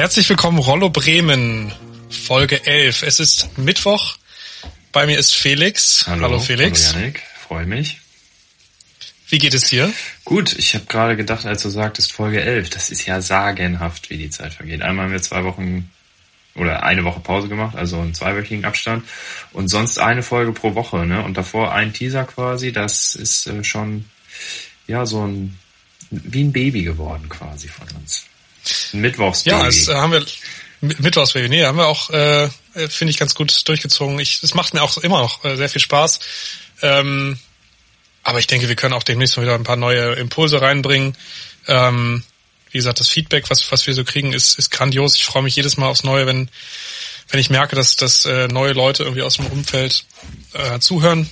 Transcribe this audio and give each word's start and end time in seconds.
Herzlich 0.00 0.30
willkommen, 0.30 0.56
Rollo 0.56 0.88
Bremen, 0.88 1.74
Folge 2.08 2.66
11. 2.66 3.02
Es 3.02 3.20
ist 3.20 3.58
Mittwoch. 3.58 4.16
Bei 4.92 5.04
mir 5.04 5.18
ist 5.18 5.34
Felix. 5.34 6.06
Hallo, 6.06 6.22
Hallo 6.22 6.38
Felix. 6.38 6.88
Hallo 6.88 7.00
Janik, 7.00 7.22
freue 7.46 7.66
mich. 7.66 8.00
Wie 9.28 9.36
geht 9.36 9.52
es 9.52 9.68
dir? 9.68 9.92
Gut, 10.24 10.54
ich 10.54 10.74
habe 10.74 10.86
gerade 10.86 11.18
gedacht, 11.18 11.44
als 11.44 11.60
du 11.64 11.68
sagtest 11.68 12.12
Folge 12.12 12.40
11, 12.40 12.70
das 12.70 12.88
ist 12.88 13.04
ja 13.04 13.20
sagenhaft, 13.20 14.08
wie 14.08 14.16
die 14.16 14.30
Zeit 14.30 14.54
vergeht. 14.54 14.80
Einmal 14.80 15.04
haben 15.04 15.12
wir 15.12 15.20
zwei 15.20 15.44
Wochen 15.44 15.90
oder 16.54 16.82
eine 16.82 17.04
Woche 17.04 17.20
Pause 17.20 17.48
gemacht, 17.48 17.76
also 17.76 18.00
einen 18.00 18.14
zweiwöchigen 18.14 18.64
Abstand 18.64 19.04
und 19.52 19.68
sonst 19.68 19.98
eine 19.98 20.22
Folge 20.22 20.52
pro 20.52 20.74
Woche, 20.74 21.04
ne? 21.04 21.22
Und 21.22 21.36
davor 21.36 21.74
ein 21.74 21.92
Teaser 21.92 22.24
quasi, 22.24 22.72
das 22.72 23.16
ist 23.16 23.48
äh, 23.48 23.62
schon 23.64 24.06
ja 24.86 25.04
so 25.04 25.26
ein 25.26 25.58
wie 26.10 26.42
ein 26.42 26.52
Baby 26.52 26.84
geworden 26.84 27.28
quasi 27.28 27.68
von 27.68 27.86
uns. 28.00 28.29
Ein 28.92 29.00
Mittwochsbaby. 29.00 29.56
Ja, 29.56 29.64
das 29.64 29.88
äh, 29.88 29.94
haben 29.94 30.12
wir 30.12 30.24
Mittwochsbaby. 30.80 31.48
Nee, 31.48 31.64
haben 31.64 31.78
wir 31.78 31.86
auch, 31.86 32.10
äh, 32.10 32.48
finde 32.88 33.10
ich, 33.10 33.18
ganz 33.18 33.34
gut 33.34 33.68
durchgezogen. 33.68 34.18
Ich, 34.18 34.42
es 34.42 34.54
macht 34.54 34.74
mir 34.74 34.82
auch 34.82 34.98
immer 34.98 35.20
noch 35.20 35.44
äh, 35.44 35.56
sehr 35.56 35.68
viel 35.68 35.80
Spaß. 35.80 36.20
Ähm, 36.82 37.38
aber 38.22 38.38
ich 38.38 38.46
denke, 38.46 38.68
wir 38.68 38.76
können 38.76 38.94
auch 38.94 39.02
demnächst 39.02 39.36
mal 39.36 39.42
wieder 39.42 39.54
ein 39.54 39.64
paar 39.64 39.76
neue 39.76 40.14
Impulse 40.14 40.60
reinbringen. 40.60 41.16
Ähm, 41.66 42.22
wie 42.70 42.78
gesagt, 42.78 43.00
das 43.00 43.08
Feedback, 43.08 43.50
was, 43.50 43.70
was 43.72 43.86
wir 43.86 43.94
so 43.94 44.04
kriegen, 44.04 44.32
ist, 44.32 44.58
ist 44.58 44.70
grandios. 44.70 45.16
Ich 45.16 45.24
freue 45.24 45.42
mich 45.42 45.56
jedes 45.56 45.76
Mal 45.76 45.88
aufs 45.88 46.04
Neue, 46.04 46.26
wenn, 46.26 46.48
wenn 47.28 47.40
ich 47.40 47.50
merke, 47.50 47.76
dass, 47.76 47.96
dass 47.96 48.24
äh, 48.26 48.48
neue 48.48 48.72
Leute 48.72 49.02
irgendwie 49.02 49.22
aus 49.22 49.36
dem 49.36 49.46
Umfeld 49.46 50.04
äh, 50.52 50.78
zuhören 50.78 51.28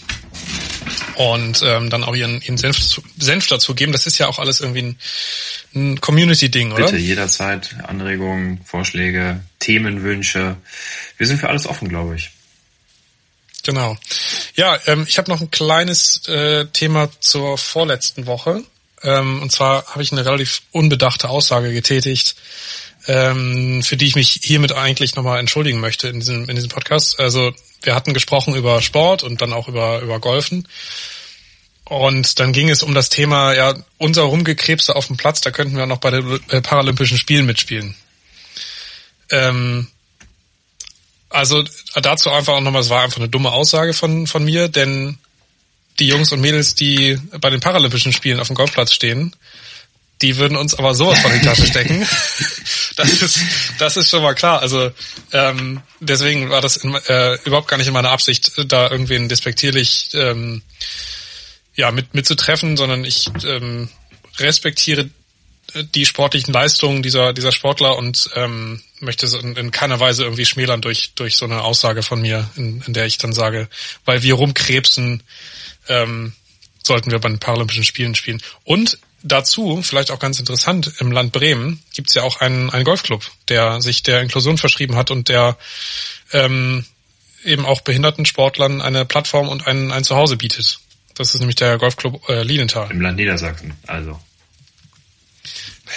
und 1.15 1.63
ähm, 1.63 1.91
dann 1.91 2.05
auch 2.05 2.17
ihren, 2.17 2.41
ihren 2.43 2.59
Senf, 2.59 3.01
Senf 3.19 3.47
dazu 3.47 3.75
geben. 3.75 3.93
Das 3.93 4.07
ist 4.07 4.19
ja 4.19 4.27
auch 4.29 4.39
alles 4.39 4.61
irgendwie 4.61 4.83
ein, 4.83 4.99
ein 5.75 6.01
Community-Ding, 6.01 6.73
oder? 6.73 6.87
Bitte 6.87 6.97
jederzeit 6.97 7.77
Anregungen, 7.87 8.61
Vorschläge, 8.65 9.41
Themenwünsche. 9.59 10.57
Wir 11.17 11.27
sind 11.27 11.39
für 11.39 11.49
alles 11.49 11.67
offen, 11.67 11.89
glaube 11.89 12.17
ich. 12.17 12.31
Genau. 13.65 13.97
Ja, 14.55 14.79
ähm, 14.87 15.05
ich 15.07 15.19
habe 15.19 15.31
noch 15.31 15.41
ein 15.41 15.51
kleines 15.51 16.27
äh, 16.27 16.67
Thema 16.67 17.11
zur 17.21 17.59
vorletzten 17.59 18.27
Woche. 18.27 18.63
Ähm, 19.03 19.43
und 19.43 19.53
zwar 19.53 19.87
habe 19.87 20.03
ich 20.03 20.13
eine 20.13 20.25
relativ 20.25 20.63
unbedachte 20.73 21.29
Aussage 21.29 21.73
getätigt, 21.73 22.35
ähm, 23.07 23.83
für 23.83 23.97
die 23.97 24.07
ich 24.07 24.17
mich 24.17 24.41
hiermit 24.43 24.73
eigentlich 24.73 25.17
nochmal 25.17 25.39
entschuldigen 25.39 25.81
möchte 25.81 26.09
in 26.09 26.21
diesem, 26.21 26.49
in 26.49 26.57
diesem 26.57 26.71
Podcast. 26.71 27.21
Also 27.21 27.53
wir 27.83 27.95
hatten 27.95 28.15
gesprochen 28.15 28.55
über 28.55 28.83
Sport 28.83 29.23
und 29.23 29.41
dann 29.41 29.53
auch 29.53 29.69
über, 29.69 30.01
über 30.01 30.19
Golfen. 30.19 30.67
Und 31.89 32.39
dann 32.39 32.53
ging 32.53 32.69
es 32.69 32.83
um 32.83 32.93
das 32.93 33.09
Thema, 33.09 33.55
ja, 33.55 33.75
unser 33.97 34.23
Rumgekrebste 34.23 34.95
auf 34.95 35.07
dem 35.07 35.17
Platz, 35.17 35.41
da 35.41 35.51
könnten 35.51 35.75
wir 35.75 35.87
noch 35.87 35.99
bei 35.99 36.11
den 36.11 36.39
äh, 36.51 36.61
Paralympischen 36.61 37.17
Spielen 37.17 37.47
mitspielen. 37.47 37.97
Ähm, 39.31 39.89
also 41.31 41.65
dazu 41.95 42.31
einfach 42.31 42.53
auch 42.55 42.61
nochmal, 42.61 42.83
es 42.83 42.91
war 42.91 43.03
einfach 43.03 43.17
eine 43.17 43.31
dumme 43.31 43.53
Aussage 43.53 43.95
von, 43.95 44.27
von 44.27 44.45
mir, 44.45 44.69
denn 44.69 45.17
die 45.99 46.09
Jungs 46.09 46.31
und 46.31 46.43
Mädels, 46.43 46.75
die 46.75 47.19
bei 47.41 47.49
den 47.49 47.61
Paralympischen 47.61 48.13
Spielen 48.13 48.39
auf 48.39 48.49
dem 48.49 48.57
Golfplatz 48.57 48.93
stehen, 48.93 49.35
die 50.21 50.37
würden 50.37 50.59
uns 50.59 50.75
aber 50.75 50.95
sowas 50.95 51.21
von 51.21 51.33
die 51.33 51.41
Tasche 51.41 51.67
stecken. 51.67 52.07
das 52.97 53.23
ist, 53.23 53.39
das 53.79 53.97
ist 53.97 54.11
schon 54.11 54.23
mal 54.23 54.35
klar. 54.35 54.61
Also 54.61 54.91
ähm, 55.33 55.81
deswegen 56.01 56.51
war 56.51 56.61
das 56.61 56.77
in, 56.77 56.95
äh, 56.95 57.39
überhaupt 57.45 57.69
gar 57.69 57.79
nicht 57.79 57.87
in 57.87 57.95
meiner 57.95 58.11
Absicht, 58.11 58.53
da 58.67 58.91
irgendwen 58.91 59.31
despektierlich 59.31 60.11
ähm, 60.13 60.63
ja 61.79 61.93
mit 61.93 62.13
mitzutreffen, 62.13 62.77
sondern 62.77 63.05
ich 63.05 63.31
ähm, 63.45 63.89
respektiere 64.39 65.09
die 65.95 66.07
sportlichen 66.07 66.53
Leistungen 66.53 67.03
dieser 67.03 67.33
dieser 67.33 67.53
Sportler 67.53 67.97
und 67.97 68.31
ähm, 68.35 68.83
möchte 69.01 69.27
es 69.27 69.35
in, 69.35 69.55
in 69.55 69.71
keiner 69.71 70.01
Weise 70.01 70.25
irgendwie 70.25 70.45
schmälern 70.45 70.81
durch 70.81 71.13
durch 71.15 71.37
so 71.37 71.45
eine 71.45 71.63
Aussage 71.63 72.03
von 72.03 72.21
mir, 72.21 72.51
in, 72.57 72.83
in 72.87 72.93
der 72.95 73.07
ich 73.07 73.19
dann 73.19 73.33
sage, 73.33 73.69
weil 74.05 74.23
wir 74.23 74.35
rumkrebsen, 74.35 75.23
ähm, 75.89 76.33
sollten 76.83 77.13
wir 77.13 77.21
bei 77.21 77.29
den 77.29 77.39
Paralympischen 77.39 77.85
Spielen 77.85 78.17
spielen. 78.17 78.43
Und 78.65 78.99
dazu, 79.23 79.81
vielleicht 79.83 80.11
auch 80.11 80.19
ganz 80.19 80.41
interessant, 80.41 80.93
im 80.99 81.13
Land 81.13 81.33
Bremen 81.33 81.81
gibt 81.95 82.09
es 82.11 82.15
ja 82.15 82.23
auch 82.25 82.41
einen, 82.41 82.71
einen 82.71 82.85
Golfclub, 82.85 83.25
der 83.49 83.81
sich 83.81 84.03
der 84.03 84.21
Inklusion 84.23 84.59
verschrieben 84.59 84.97
hat 84.97 85.13
und 85.13 85.29
der 85.29 85.57
ähm, 86.33 86.87
eben 87.45 87.67
auch 87.67 87.83
behinderten 87.83 88.27
Sportlern 88.27 88.81
eine 88.81 89.05
Plattform 89.05 89.49
und 89.49 89.67
ein, 89.67 89.93
ein 89.93 90.03
Zuhause 90.03 90.37
bietet. 90.37 90.81
Das 91.19 91.35
ist 91.35 91.41
nämlich 91.41 91.57
der 91.57 91.79
Golfclub 91.79 92.29
äh, 92.29 92.43
Lienenthal. 92.43 92.91
Im 92.93 93.01
Land 93.01 93.17
Niedersachsen, 93.17 93.75
also. 93.89 94.21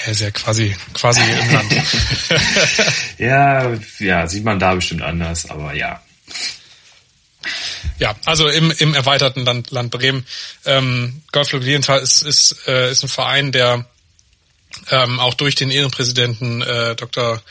Ja, 0.06 0.12
ist 0.12 0.22
ja 0.22 0.32
quasi, 0.32 0.76
quasi 0.94 1.22
im 1.22 1.54
Land. 1.54 1.74
ja, 3.20 3.72
ja, 4.00 4.28
sieht 4.28 4.44
man 4.44 4.58
da 4.58 4.74
bestimmt 4.74 5.04
anders, 5.04 5.48
aber 5.50 5.74
ja. 5.74 6.02
Ja, 8.00 8.16
also 8.26 8.48
im, 8.48 8.72
im 8.72 8.96
erweiterten 8.96 9.46
Land, 9.46 9.70
Land 9.70 9.92
Bremen. 9.92 10.26
Ähm, 10.66 11.22
Golfclub 11.32 11.62
Lienthal 11.62 12.00
ist, 12.00 12.24
ist, 12.24 12.68
äh, 12.68 12.92
ist 12.92 13.04
ein 13.04 13.10
Verein, 13.10 13.52
der 13.52 13.86
ähm, 14.90 15.20
auch 15.20 15.36
durch 15.36 15.54
den 15.54 15.70
Ehrenpräsidenten 15.70 16.64
äh, 16.64 16.96
Dr. 16.96 17.44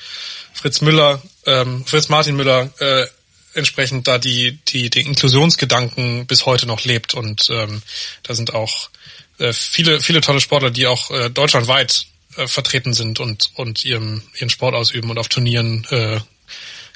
Fritz 0.55 0.81
Müller, 0.81 1.23
ähm, 1.47 1.87
Fritz 1.87 2.09
Martin 2.09 2.35
Müller, 2.35 2.71
äh, 2.81 3.07
entsprechend 3.55 4.09
da 4.09 4.19
die, 4.19 4.59
die, 4.69 4.91
die 4.91 5.01
Inklusionsgedanken 5.01 6.27
bis 6.27 6.47
heute 6.47 6.67
noch 6.67 6.85
lebt. 6.85 7.15
Und 7.15 7.49
ähm, 7.51 7.83
da 8.23 8.35
sind 8.35 8.55
auch 8.55 8.91
äh, 9.39 9.53
viele, 9.53 10.01
viele 10.01 10.21
tolle 10.21 10.41
Sportler, 10.41 10.71
die 10.71 10.87
auch 10.87 11.11
äh, 11.11 11.31
deutschlandweit 11.31 12.07
äh, 12.37 12.47
vertreten 12.47 12.95
sind 12.95 13.21
und, 13.21 13.51
und 13.55 13.85
ihren, 13.85 14.23
ihren 14.39 14.51
Sport 14.51 14.75
ausüben 14.75 15.11
und 15.11 15.19
auf 15.19 15.29
Turnieren 15.29 15.87
äh, 15.91 16.21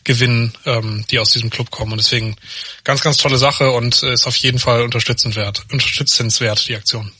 gewinnen, 0.04 0.52
ähm, 0.66 1.04
die 1.10 1.18
aus 1.18 1.30
diesem 1.30 1.50
Club 1.50 1.70
kommen. 1.70 1.92
Und 1.92 1.98
deswegen 1.98 2.36
ganz, 2.84 3.00
ganz 3.00 3.16
tolle 3.16 3.38
Sache 3.38 3.70
und 3.70 4.02
äh, 4.02 4.12
ist 4.12 4.26
auf 4.26 4.36
jeden 4.36 4.58
Fall 4.58 4.82
unterstützenswert, 4.82 5.64
unterstützenswert, 5.72 6.68
die 6.68 6.76
Aktion. 6.76 7.10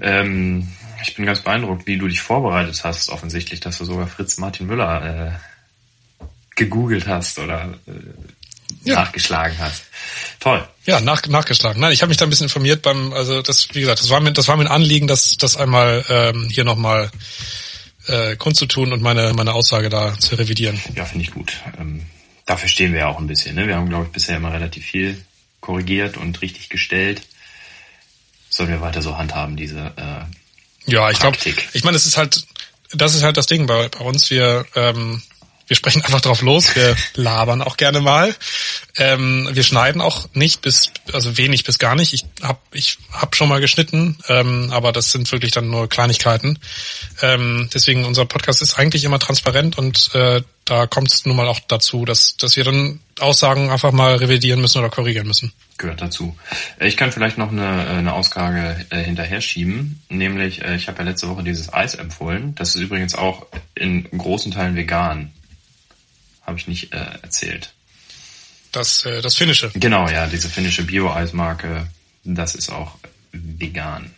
Ähm, 0.00 0.68
ich 1.02 1.14
bin 1.14 1.26
ganz 1.26 1.40
beeindruckt, 1.40 1.86
wie 1.86 1.98
du 1.98 2.08
dich 2.08 2.20
vorbereitet 2.20 2.82
hast, 2.84 3.10
offensichtlich, 3.10 3.60
dass 3.60 3.78
du 3.78 3.84
sogar 3.84 4.06
Fritz 4.06 4.38
Martin 4.38 4.66
Müller 4.66 5.36
äh, 5.36 5.49
gegoogelt 6.60 7.06
hast 7.06 7.38
oder 7.38 7.74
äh, 7.86 7.92
ja. 8.84 8.96
nachgeschlagen 8.96 9.58
hast. 9.58 9.84
Toll. 10.38 10.66
Ja, 10.84 11.00
nach, 11.00 11.26
nachgeschlagen. 11.26 11.80
Nein, 11.80 11.92
ich 11.92 12.02
habe 12.02 12.10
mich 12.10 12.18
da 12.18 12.26
ein 12.26 12.30
bisschen 12.30 12.44
informiert 12.44 12.82
beim, 12.82 13.12
also 13.12 13.42
das, 13.42 13.68
wie 13.72 13.80
gesagt, 13.80 14.00
das 14.00 14.10
war 14.10 14.20
mir, 14.20 14.32
das 14.32 14.46
war 14.46 14.56
mir 14.56 14.64
ein 14.64 14.68
Anliegen, 14.68 15.06
das, 15.06 15.36
das 15.38 15.56
einmal 15.56 16.04
ähm, 16.08 16.48
hier 16.50 16.64
nochmal 16.64 17.10
äh, 18.06 18.36
kundzutun 18.36 18.92
und 18.92 19.02
meine, 19.02 19.32
meine 19.32 19.54
Aussage 19.54 19.88
da 19.88 20.18
zu 20.18 20.36
revidieren. 20.36 20.78
Ja, 20.94 21.04
finde 21.06 21.24
ich 21.24 21.30
gut. 21.32 21.54
Ähm, 21.78 22.04
dafür 22.44 22.68
stehen 22.68 22.92
wir 22.92 23.00
ja 23.00 23.08
auch 23.08 23.18
ein 23.18 23.26
bisschen. 23.26 23.54
Ne? 23.54 23.66
Wir 23.66 23.76
haben, 23.76 23.88
glaube 23.88 24.06
ich, 24.06 24.12
bisher 24.12 24.36
immer 24.36 24.52
relativ 24.52 24.84
viel 24.84 25.20
korrigiert 25.60 26.16
und 26.18 26.42
richtig 26.42 26.68
gestellt. 26.68 27.22
Sollen 28.50 28.68
wir 28.68 28.80
weiter 28.80 29.00
so 29.00 29.16
handhaben, 29.16 29.56
diese 29.56 29.92
äh, 29.96 30.90
Ja, 30.90 31.10
ich 31.10 31.20
glaube, 31.20 31.38
ich 31.72 31.84
meine, 31.84 31.94
das 31.94 32.06
ist 32.06 32.16
halt, 32.16 32.46
das 32.92 33.14
ist 33.14 33.22
halt 33.22 33.36
das 33.36 33.46
Ding 33.46 33.66
bei, 33.66 33.88
bei 33.88 34.04
uns. 34.04 34.30
Wir 34.30 34.66
ähm, 34.74 35.22
wir 35.70 35.76
sprechen 35.76 36.04
einfach 36.04 36.20
drauf 36.20 36.42
los, 36.42 36.74
wir 36.74 36.96
labern 37.14 37.62
auch 37.62 37.76
gerne 37.76 38.00
mal. 38.00 38.34
Ähm, 38.96 39.48
wir 39.52 39.62
schneiden 39.62 40.00
auch 40.00 40.26
nicht 40.34 40.62
bis, 40.62 40.90
also 41.12 41.38
wenig 41.38 41.62
bis 41.62 41.78
gar 41.78 41.94
nicht. 41.94 42.12
Ich 42.12 42.24
hab, 42.42 42.60
ich 42.72 42.98
hab 43.12 43.36
schon 43.36 43.48
mal 43.48 43.60
geschnitten, 43.60 44.18
ähm, 44.26 44.70
aber 44.72 44.90
das 44.90 45.12
sind 45.12 45.30
wirklich 45.30 45.52
dann 45.52 45.70
nur 45.70 45.88
Kleinigkeiten. 45.88 46.58
Ähm, 47.22 47.70
deswegen 47.72 48.04
unser 48.04 48.24
Podcast 48.24 48.62
ist 48.62 48.80
eigentlich 48.80 49.04
immer 49.04 49.20
transparent 49.20 49.78
und 49.78 50.12
äh, 50.12 50.42
da 50.64 50.88
kommt 50.88 51.12
es 51.12 51.24
nun 51.24 51.36
mal 51.36 51.46
auch 51.46 51.60
dazu, 51.60 52.04
dass, 52.04 52.36
dass 52.36 52.56
wir 52.56 52.64
dann 52.64 52.98
Aussagen 53.20 53.70
einfach 53.70 53.92
mal 53.92 54.16
revidieren 54.16 54.60
müssen 54.60 54.78
oder 54.78 54.90
korrigieren 54.90 55.28
müssen. 55.28 55.52
Gehört 55.78 56.00
dazu. 56.00 56.36
Ich 56.80 56.96
kann 56.96 57.12
vielleicht 57.12 57.38
noch 57.38 57.52
eine, 57.52 57.86
eine 57.86 58.12
Aussage 58.12 58.86
äh, 58.90 59.04
hinterher 59.04 59.40
schieben, 59.40 60.02
nämlich 60.08 60.62
äh, 60.62 60.74
ich 60.74 60.88
habe 60.88 60.98
ja 60.98 61.04
letzte 61.04 61.28
Woche 61.28 61.44
dieses 61.44 61.72
Eis 61.72 61.94
empfohlen. 61.94 62.56
Das 62.56 62.74
ist 62.74 62.80
übrigens 62.80 63.14
auch 63.14 63.46
in 63.76 64.10
großen 64.10 64.50
Teilen 64.50 64.74
vegan 64.74 65.30
habe 66.50 66.58
ich 66.58 66.68
nicht 66.68 66.92
äh, 66.92 66.98
erzählt. 67.22 67.72
Das, 68.72 69.04
äh, 69.06 69.22
das 69.22 69.34
finnische. 69.34 69.70
Genau, 69.74 70.08
ja, 70.08 70.26
diese 70.26 70.48
finnische 70.48 70.82
Bio-Eismarke, 70.82 71.88
das 72.24 72.54
ist 72.54 72.70
auch 72.70 72.98
vegan. 73.32 74.14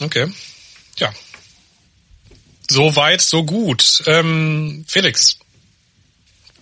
Okay. 0.00 0.32
Ja. 0.98 1.12
So 2.68 2.94
weit, 2.96 3.20
so 3.20 3.44
gut. 3.44 4.02
Ähm, 4.06 4.84
Felix, 4.86 5.38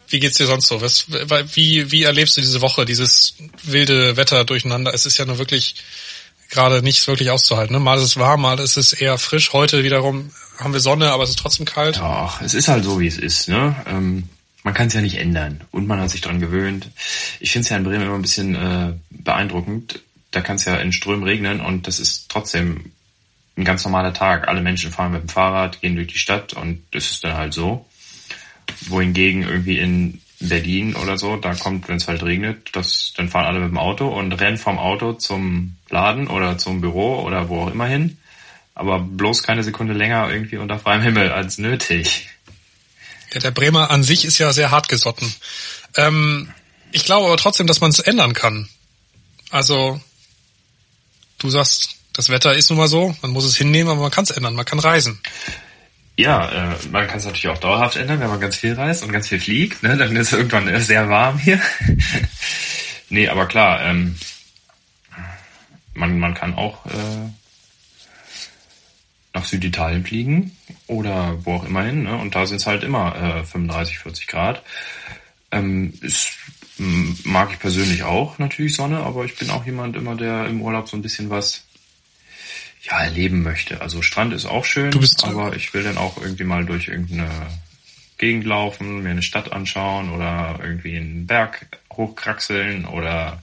wie 0.09 0.21
geht's 0.21 0.39
dir 0.39 0.47
sonst 0.47 0.69
so? 0.69 0.81
Was, 0.81 1.07
wie, 1.09 1.91
wie 1.91 2.05
erlebst 2.05 2.37
du 2.37 2.41
diese 2.41 2.61
Woche, 2.61 2.85
dieses 2.85 3.35
wilde 3.65 4.17
Wetter 4.17 4.45
durcheinander? 4.45 4.95
Es 4.95 5.05
ist 5.05 5.19
ja 5.19 5.25
nur 5.25 5.39
wirklich 5.39 5.75
gerade 6.51 6.83
nicht 6.83 7.07
wirklich 7.07 7.31
auszuhalten. 7.31 7.75
Ne? 7.75 7.81
Mal 7.81 7.99
ist 7.99 8.05
es 8.05 8.17
warm, 8.17 8.43
mal 8.43 8.59
ist 8.59 8.77
es 8.77 8.93
eher 8.93 9.19
frisch. 9.19 9.53
Heute 9.53 9.85
wiederum 9.85 10.31
haben 10.59 10.73
wir 10.73 10.81
Sonne, 10.81 11.11
aber 11.11 11.25
es 11.25 11.31
ist 11.31 11.39
trotzdem 11.39 11.67
kalt. 11.67 12.01
Ach, 12.01 12.41
es 12.43 12.55
ist 12.55 12.69
halt 12.69 12.85
so, 12.85 13.01
wie 13.01 13.07
es 13.07 13.19
ist. 13.19 13.49
Ne? 13.49 13.75
Ähm, 13.87 14.29
man 14.63 14.75
kann 14.75 14.89
es 14.89 14.95
ja 14.95 15.01
nicht 15.01 15.19
ändern 15.19 15.61
und 15.71 15.87
man 15.87 16.01
hat 16.01 16.11
sich 16.11 16.21
dran 16.21 16.41
gewöhnt. 16.41 16.91
Ich 17.41 17.53
finde 17.53 17.65
es 17.65 17.69
ja 17.69 17.77
in 17.77 17.85
Bremen 17.85 18.07
immer 18.07 18.17
ein 18.17 18.23
bisschen 18.23 18.55
äh, 18.55 18.95
beeindruckend. 19.11 20.01
Da 20.33 20.41
kann 20.41 20.57
es 20.57 20.65
ja 20.65 20.77
in 20.77 20.93
Strömen 20.93 21.25
regnen 21.25 21.61
und 21.61 21.87
das 21.87 22.01
ist 22.01 22.29
trotzdem 22.29 22.93
ein 23.57 23.65
ganz 23.65 23.85
normaler 23.85 24.13
Tag. 24.13 24.49
Alle 24.49 24.61
Menschen 24.61 24.91
fahren 24.91 25.13
mit 25.13 25.23
dem 25.23 25.29
Fahrrad, 25.29 25.81
gehen 25.81 25.95
durch 25.95 26.09
die 26.09 26.19
Stadt 26.19 26.53
und 26.53 26.83
das 26.91 27.11
ist 27.11 27.25
dann 27.25 27.37
halt 27.37 27.55
so. 27.55 27.87
Wohingegen 28.89 29.45
irgendwie 29.45 29.79
in 29.79 30.21
Berlin 30.41 30.95
oder 30.97 31.17
so, 31.17 31.37
da 31.37 31.55
kommt, 31.55 31.89
wenn 31.89 31.97
es 31.97 32.09
halt 32.09 32.23
regnet, 32.23 32.71
das, 32.73 33.13
dann 33.17 33.29
fahren 33.29 33.47
alle 33.47 33.61
mit 33.61 33.71
dem 33.71 33.79
Auto 33.79 34.09
und 34.09 34.33
rennen 34.33 34.59
vom 34.59 34.79
Auto 34.79 35.15
zum 35.15 35.77
Laden 35.89 36.29
oder 36.29 36.59
zum 36.59 36.81
Büro 36.81 37.23
oder 37.23 37.49
wo 37.49 37.63
auch 37.63 37.71
immer 37.71 37.87
hin. 37.87 38.19
Aber 38.75 38.99
bloß 38.99 39.43
keine 39.43 39.63
Sekunde 39.63 39.95
länger 39.95 40.31
irgendwie 40.31 40.59
unter 40.59 40.79
freiem 40.79 41.01
Himmel 41.01 41.33
als 41.33 41.57
nötig. 41.57 42.29
Ja, 43.33 43.41
der 43.41 43.51
Bremer 43.51 43.91
an 43.91 44.03
sich 44.03 44.25
ist 44.25 44.39
ja 44.39 44.53
sehr 44.53 44.71
hart 44.71 44.89
gesotten. 44.89 45.35
Ähm, 45.97 46.53
ich 46.93 47.05
glaube 47.05 47.27
aber 47.27 47.37
trotzdem, 47.39 47.67
dass 47.67 47.81
man 47.81 47.91
es 47.91 47.99
ändern 47.99 48.35
kann. 48.35 48.69
Also, 49.51 50.01
du 51.39 51.51
sagst, 51.51 51.97
das 52.13 52.29
Wetter 52.29 52.55
ist 52.55 52.71
nun 52.71 52.79
mal 52.79 52.89
so, 52.89 53.17
man 53.23 53.31
muss 53.31 53.45
es 53.45 53.57
hinnehmen, 53.57 53.91
aber 53.91 54.03
man 54.03 54.11
kann 54.11 54.25
es 54.25 54.31
ändern, 54.31 54.55
man 54.55 54.65
kann 54.65 54.79
reisen. 54.79 55.21
Ja, 56.19 56.73
äh, 56.73 56.77
man 56.91 57.07
kann 57.07 57.19
es 57.19 57.27
natürlich 57.27 57.49
auch 57.49 57.59
dauerhaft 57.59 57.97
ändern, 57.97 58.21
wenn 58.21 58.31
man 58.31 58.41
ganz 58.41 58.57
viel 58.57 58.73
reist 58.73 59.03
und 59.03 59.13
ganz 59.13 59.29
viel 59.29 59.41
fliegt. 59.41 59.83
Ne? 59.83 59.97
Dann 59.97 60.17
ist 60.17 60.33
es 60.33 60.39
irgendwann 60.39 60.81
sehr 60.81 61.11
warm 61.11 61.39
hier. 61.39 61.61
nee, 63.11 63.29
aber 63.29 63.47
klar, 63.47 63.85
ähm, 63.85 64.17
man, 65.93 66.19
man 66.19 66.33
kann 66.33 66.55
auch 66.55 66.87
äh, 66.87 67.31
nach 69.35 69.45
Süditalien 69.45 70.05
fliegen 70.05 70.57
oder 70.87 71.45
wo 71.45 71.57
auch 71.57 71.65
immer 71.65 71.83
hin. 71.83 72.05
Ne? 72.05 72.17
Und 72.17 72.35
da 72.35 72.47
sind 72.47 72.57
es 72.57 72.67
halt 72.67 72.83
immer 72.83 73.15
äh, 73.15 73.45
35, 73.45 73.99
40 73.99 74.27
Grad. 74.27 74.63
Ähm, 75.53 75.93
ist, 76.01 76.33
mag 76.79 77.51
ich 77.53 77.59
persönlich 77.59 78.05
auch 78.05 78.39
natürlich 78.39 78.75
Sonne, 78.75 79.01
aber 79.01 79.27
ich 79.27 79.37
bin 79.37 79.51
auch 79.51 79.67
jemand 79.67 79.97
immer, 79.97 80.17
der 80.17 80.47
im 80.47 80.63
Urlaub 80.63 80.89
so 80.89 80.97
ein 80.97 81.03
bisschen 81.03 81.29
was 81.29 81.66
ja, 82.87 83.03
erleben 83.03 83.43
möchte. 83.43 83.81
Also 83.81 84.03
Strand 84.03 84.33
ist 84.33 84.47
auch 84.47 84.65
schön, 84.65 84.91
du 84.91 85.01
bist 85.01 85.25
aber 85.25 85.55
ich 85.57 85.75
will 85.75 85.83
dann 85.83 85.99
auch 85.99 86.21
irgendwie 86.21 86.45
mal 86.45 86.65
durch 86.65 86.89
irgendeine 86.89 87.31
Gegend 88.19 88.45
laufen, 88.45 89.03
mir 89.03 89.11
eine 89.11 89.23
Stadt 89.23 89.53
anschauen 89.53 90.11
oder 90.11 90.59
irgendwie 90.63 90.97
einen 90.97 91.27
Berg 91.27 91.67
hochkraxeln 91.93 92.87
oder 92.87 93.43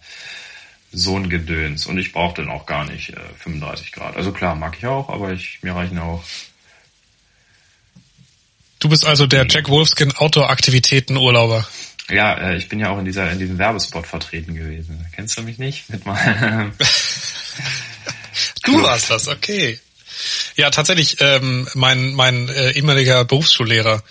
so 0.92 1.18
ein 1.18 1.30
Gedöns. 1.30 1.86
Und 1.86 1.98
ich 1.98 2.12
brauche 2.12 2.36
dann 2.36 2.50
auch 2.50 2.66
gar 2.66 2.86
nicht 2.86 3.10
äh, 3.10 3.20
35 3.40 3.92
Grad. 3.92 4.16
Also 4.16 4.32
klar, 4.32 4.56
mag 4.56 4.76
ich 4.78 4.86
auch, 4.86 5.10
aber 5.10 5.32
ich, 5.34 5.60
mir 5.62 5.76
reichen 5.76 6.00
auch. 6.00 6.24
Du 8.80 8.90
bist 8.90 9.06
also 9.06 9.28
der 9.28 9.48
Jack 9.48 9.70
Wolfskin 9.70 10.12
Outdoor-Aktivitäten-Urlauber. 10.12 11.68
Ja, 12.10 12.34
äh, 12.36 12.58
ich 12.58 12.70
bin 12.70 12.80
ja 12.80 12.90
auch 12.90 13.00
in 13.00 13.06
dieser 13.06 13.32
in 13.32 13.40
diesem 13.40 13.58
Werbespot 13.58 14.06
vertreten 14.06 14.56
gewesen. 14.56 15.06
Kennst 15.16 15.38
du 15.38 15.44
mich 15.44 15.58
nicht? 15.58 15.90
Mit 15.90 16.06
meinem 16.06 16.74
Du 18.64 18.82
warst 18.82 19.10
das, 19.10 19.28
okay. 19.28 19.80
Ja, 20.56 20.70
tatsächlich, 20.70 21.18
ähm, 21.20 21.68
mein, 21.74 22.14
mein 22.14 22.50
äh, 22.50 22.72
ehemaliger 22.72 23.26
Berufsschullehrer, 23.26 24.04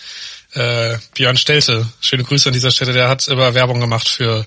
äh, 0.55 0.99
Björn 1.15 1.37
Stelte, 1.37 1.89
schöne 2.01 2.25
Grüße 2.25 2.49
an 2.49 2.53
dieser 2.53 2.71
Stelle, 2.71 2.93
der 2.93 3.09
hat 3.09 3.27
immer 3.29 3.55
Werbung 3.55 3.81
gemacht 3.81 4.09
für, 4.09 4.47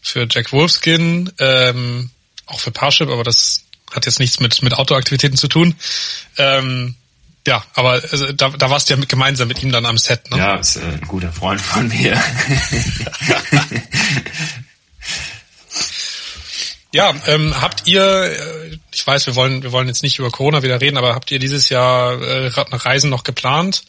für 0.00 0.26
Jack 0.30 0.52
Wolfskin, 0.52 1.30
ähm, 1.38 2.10
auch 2.46 2.60
für 2.60 2.70
Parship, 2.70 3.08
aber 3.08 3.24
das 3.24 3.64
hat 3.92 4.06
jetzt 4.06 4.20
nichts 4.20 4.40
mit, 4.40 4.62
mit 4.62 4.74
Outdoor-Aktivitäten 4.74 5.36
zu 5.36 5.48
tun. 5.48 5.74
Ähm, 6.38 6.94
ja, 7.46 7.64
aber 7.74 8.00
also, 8.10 8.30
da, 8.32 8.50
da 8.50 8.70
warst 8.70 8.88
du 8.88 8.94
ja 8.94 9.00
mit, 9.00 9.08
gemeinsam 9.08 9.48
mit 9.48 9.62
ihm 9.62 9.72
dann 9.72 9.84
am 9.84 9.98
Set, 9.98 10.30
ne? 10.30 10.38
Ja, 10.38 10.54
ist 10.56 10.76
äh, 10.76 10.80
ein 10.80 11.00
guter 11.08 11.32
Freund 11.32 11.60
von 11.60 11.88
mir. 11.88 12.12
Ja, 16.94 17.14
ähm, 17.26 17.54
habt 17.58 17.86
ihr, 17.86 18.02
äh, 18.02 18.78
ich 18.92 19.06
weiß, 19.06 19.26
wir 19.26 19.34
wollen, 19.34 19.62
wir 19.62 19.72
wollen 19.72 19.88
jetzt 19.88 20.02
nicht 20.02 20.18
über 20.18 20.30
Corona 20.30 20.62
wieder 20.62 20.80
reden, 20.80 20.98
aber 20.98 21.14
habt 21.14 21.30
ihr 21.30 21.38
dieses 21.38 21.70
Jahr 21.70 22.20
äh, 22.20 22.48
Reisen 22.48 23.08
noch 23.08 23.24
geplant? 23.24 23.84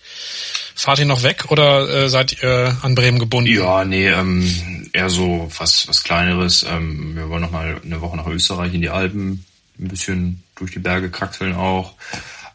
Fahrt 0.73 1.00
ihr 1.00 1.05
noch 1.05 1.21
weg 1.21 1.45
oder 1.50 1.88
äh, 1.89 2.09
seid 2.09 2.41
ihr 2.41 2.77
an 2.81 2.95
Bremen 2.95 3.19
gebunden? 3.19 3.51
Ja, 3.51 3.83
nee, 3.83 4.07
ähm, 4.07 4.89
eher 4.94 5.09
so 5.09 5.51
was, 5.57 5.88
was 5.89 6.03
kleineres. 6.03 6.63
Ähm, 6.63 7.15
wir 7.17 7.29
wollen 7.29 7.41
noch 7.41 7.51
mal 7.51 7.81
eine 7.83 8.00
Woche 8.00 8.15
nach 8.15 8.25
Österreich 8.27 8.73
in 8.73 8.81
die 8.81 8.89
Alpen, 8.89 9.45
ein 9.77 9.88
bisschen 9.89 10.44
durch 10.55 10.71
die 10.71 10.79
Berge 10.79 11.11
kraxeln 11.11 11.55
auch. 11.55 11.94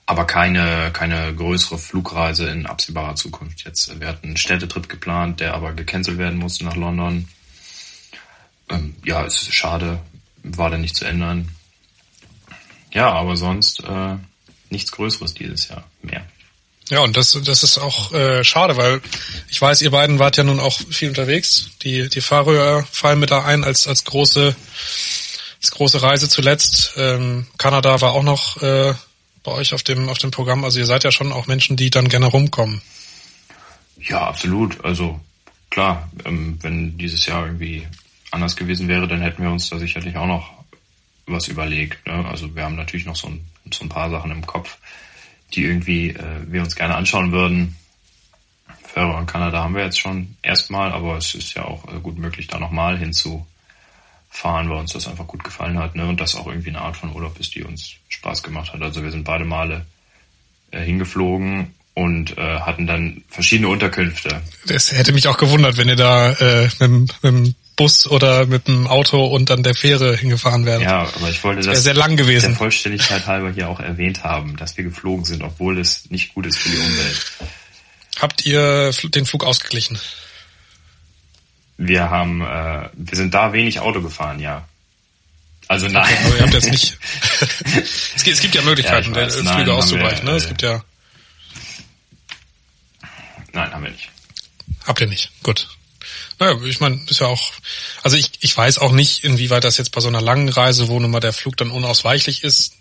Aber 0.06 0.26
keine, 0.26 0.90
keine 0.94 1.34
größere 1.34 1.76
Flugreise 1.76 2.48
in 2.48 2.64
absehbarer 2.64 3.16
Zukunft 3.16 3.66
jetzt. 3.66 4.00
Wir 4.00 4.08
hatten 4.08 4.28
einen 4.28 4.36
Städtetrip 4.38 4.88
geplant, 4.88 5.40
der 5.40 5.52
aber 5.52 5.74
gecancelt 5.74 6.16
werden 6.16 6.38
musste 6.38 6.64
nach 6.64 6.76
London. 6.76 7.28
Ähm, 8.70 8.96
ja, 9.04 9.26
es 9.26 9.42
ist 9.42 9.52
schade 9.52 9.98
war 10.42 10.70
dann 10.70 10.80
nicht 10.80 10.96
zu 10.96 11.04
ändern. 11.04 11.48
Ja, 12.92 13.12
aber 13.12 13.36
sonst 13.36 13.82
äh, 13.84 14.16
nichts 14.70 14.92
Größeres 14.92 15.34
dieses 15.34 15.68
Jahr 15.68 15.84
mehr. 16.02 16.26
Ja, 16.90 17.00
und 17.00 17.16
das, 17.16 17.38
das 17.44 17.62
ist 17.62 17.76
auch 17.76 18.12
äh, 18.12 18.42
schade, 18.44 18.76
weil 18.78 19.02
ich 19.50 19.60
weiß, 19.60 19.82
ihr 19.82 19.90
beiden 19.90 20.18
wart 20.18 20.38
ja 20.38 20.44
nun 20.44 20.58
auch 20.58 20.80
viel 20.90 21.10
unterwegs. 21.10 21.70
Die, 21.82 22.08
die 22.08 22.22
Färöer 22.22 22.86
fallen 22.90 23.20
mit 23.20 23.30
da 23.30 23.44
ein 23.44 23.62
als, 23.62 23.86
als 23.86 24.04
große, 24.04 24.56
als 25.60 25.70
große 25.70 26.00
Reise 26.00 26.30
zuletzt. 26.30 26.94
Ähm, 26.96 27.46
Kanada 27.58 28.00
war 28.00 28.12
auch 28.12 28.22
noch 28.22 28.62
äh, 28.62 28.94
bei 29.42 29.52
euch 29.52 29.74
auf 29.74 29.82
dem, 29.82 30.08
auf 30.08 30.16
dem 30.16 30.30
Programm. 30.30 30.64
Also 30.64 30.78
ihr 30.78 30.86
seid 30.86 31.04
ja 31.04 31.12
schon 31.12 31.30
auch 31.30 31.46
Menschen, 31.46 31.76
die 31.76 31.90
dann 31.90 32.08
gerne 32.08 32.26
rumkommen. 32.26 32.80
Ja, 34.00 34.26
absolut. 34.26 34.82
Also 34.82 35.20
klar, 35.68 36.10
ähm, 36.24 36.58
wenn 36.62 36.96
dieses 36.96 37.26
Jahr 37.26 37.44
irgendwie 37.44 37.86
anders 38.30 38.56
gewesen 38.56 38.88
wäre, 38.88 39.08
dann 39.08 39.20
hätten 39.20 39.42
wir 39.42 39.50
uns 39.50 39.70
da 39.70 39.78
sicherlich 39.78 40.16
auch 40.16 40.26
noch 40.26 40.52
was 41.26 41.48
überlegt. 41.48 42.06
Ne? 42.06 42.24
Also 42.26 42.54
wir 42.54 42.64
haben 42.64 42.76
natürlich 42.76 43.06
noch 43.06 43.16
so 43.16 43.28
ein, 43.28 43.46
so 43.72 43.84
ein 43.84 43.88
paar 43.88 44.10
Sachen 44.10 44.30
im 44.30 44.46
Kopf, 44.46 44.78
die 45.54 45.64
irgendwie 45.64 46.10
äh, 46.10 46.42
wir 46.46 46.62
uns 46.62 46.76
gerne 46.76 46.94
anschauen 46.94 47.32
würden. 47.32 47.76
Färöer 48.84 49.18
und 49.18 49.26
Kanada 49.26 49.62
haben 49.62 49.74
wir 49.74 49.84
jetzt 49.84 50.00
schon 50.00 50.36
erstmal, 50.42 50.92
aber 50.92 51.16
es 51.16 51.34
ist 51.34 51.54
ja 51.54 51.64
auch 51.64 51.86
äh, 51.92 52.00
gut 52.00 52.18
möglich, 52.18 52.46
da 52.46 52.58
nochmal 52.58 52.98
hinzufahren, 52.98 53.46
weil 54.68 54.78
uns 54.78 54.92
das 54.92 55.06
einfach 55.06 55.26
gut 55.26 55.44
gefallen 55.44 55.78
hat 55.78 55.94
ne? 55.94 56.06
und 56.06 56.20
das 56.20 56.34
auch 56.34 56.46
irgendwie 56.46 56.70
eine 56.70 56.80
Art 56.80 56.96
von 56.96 57.14
Urlaub 57.14 57.38
ist, 57.38 57.54
die 57.54 57.62
uns 57.62 57.96
Spaß 58.08 58.42
gemacht 58.42 58.72
hat. 58.72 58.82
Also 58.82 59.02
wir 59.02 59.10
sind 59.10 59.24
beide 59.24 59.44
Male 59.44 59.86
äh, 60.70 60.80
hingeflogen 60.80 61.74
und 61.94 62.38
äh, 62.38 62.60
hatten 62.60 62.86
dann 62.86 63.24
verschiedene 63.28 63.68
Unterkünfte. 63.68 64.40
Das 64.66 64.92
hätte 64.92 65.12
mich 65.12 65.28
auch 65.28 65.36
gewundert, 65.36 65.76
wenn 65.76 65.88
ihr 65.88 65.96
da 65.96 66.32
äh, 66.32 66.68
mit, 66.80 67.22
mit 67.22 67.56
Bus 67.78 68.06
oder 68.08 68.44
mit 68.44 68.66
dem 68.66 68.86
Auto 68.86 69.24
und 69.24 69.48
dann 69.48 69.62
der 69.62 69.74
Fähre 69.74 70.14
hingefahren 70.16 70.66
wären. 70.66 70.82
Ja, 70.82 71.08
aber 71.14 71.30
ich 71.30 71.42
wollte 71.44 71.62
das, 71.62 71.76
das 71.76 71.84
sehr 71.84 71.94
lang 71.94 72.16
gewesen. 72.16 72.50
der 72.50 72.56
Vollständigkeit 72.56 73.26
halber 73.26 73.52
hier 73.52 73.68
auch 73.70 73.80
erwähnt 73.80 74.24
haben, 74.24 74.56
dass 74.56 74.76
wir 74.76 74.84
geflogen 74.84 75.24
sind, 75.24 75.42
obwohl 75.42 75.78
es 75.78 76.10
nicht 76.10 76.34
gut 76.34 76.44
ist 76.44 76.58
für 76.58 76.68
die 76.68 76.76
Umwelt. 76.76 77.26
Habt 78.20 78.44
ihr 78.44 78.90
den 79.04 79.24
Flug 79.24 79.44
ausgeglichen? 79.44 79.98
Wir 81.76 82.10
haben, 82.10 82.42
äh, 82.42 82.90
wir 82.92 83.16
sind 83.16 83.32
da 83.32 83.52
wenig 83.52 83.78
Auto 83.78 84.02
gefahren, 84.02 84.40
ja. 84.40 84.66
Also 85.68 85.86
nein. 85.86 86.02
Okay, 86.02 86.26
aber 86.26 86.36
ihr 86.36 86.42
habt 86.42 86.54
jetzt 86.54 86.70
nicht. 86.70 86.98
es, 87.40 88.24
gibt, 88.24 88.36
es 88.36 88.40
gibt 88.40 88.54
ja 88.56 88.62
Möglichkeiten, 88.62 89.14
ja, 89.14 89.22
weiß, 89.22 89.34
Flüge 89.36 89.50
nein, 89.50 89.70
auszugleichen. 89.70 90.26
Wir, 90.26 90.32
ne? 90.32 90.36
Es 90.36 90.46
äh, 90.46 90.48
gibt 90.48 90.62
ja. 90.62 90.82
Nein, 93.52 93.72
haben 93.72 93.84
wir 93.84 93.90
nicht. 93.90 94.10
Habt 94.84 95.00
ihr 95.00 95.06
nicht? 95.06 95.30
Gut. 95.44 95.68
Naja, 96.38 96.56
ich 96.64 96.80
meine, 96.80 97.00
ist 97.08 97.20
ja 97.20 97.26
auch, 97.26 97.52
also 98.02 98.16
ich, 98.16 98.30
ich 98.40 98.56
weiß 98.56 98.78
auch 98.78 98.92
nicht, 98.92 99.24
inwieweit 99.24 99.64
das 99.64 99.76
jetzt 99.76 99.90
bei 99.90 100.00
so 100.00 100.08
einer 100.08 100.20
langen 100.20 100.48
Reise, 100.48 100.88
wo 100.88 100.98
nun 101.00 101.10
mal 101.10 101.20
der 101.20 101.32
Flug 101.32 101.56
dann 101.56 101.70
unausweichlich 101.70 102.44
ist, 102.44 102.74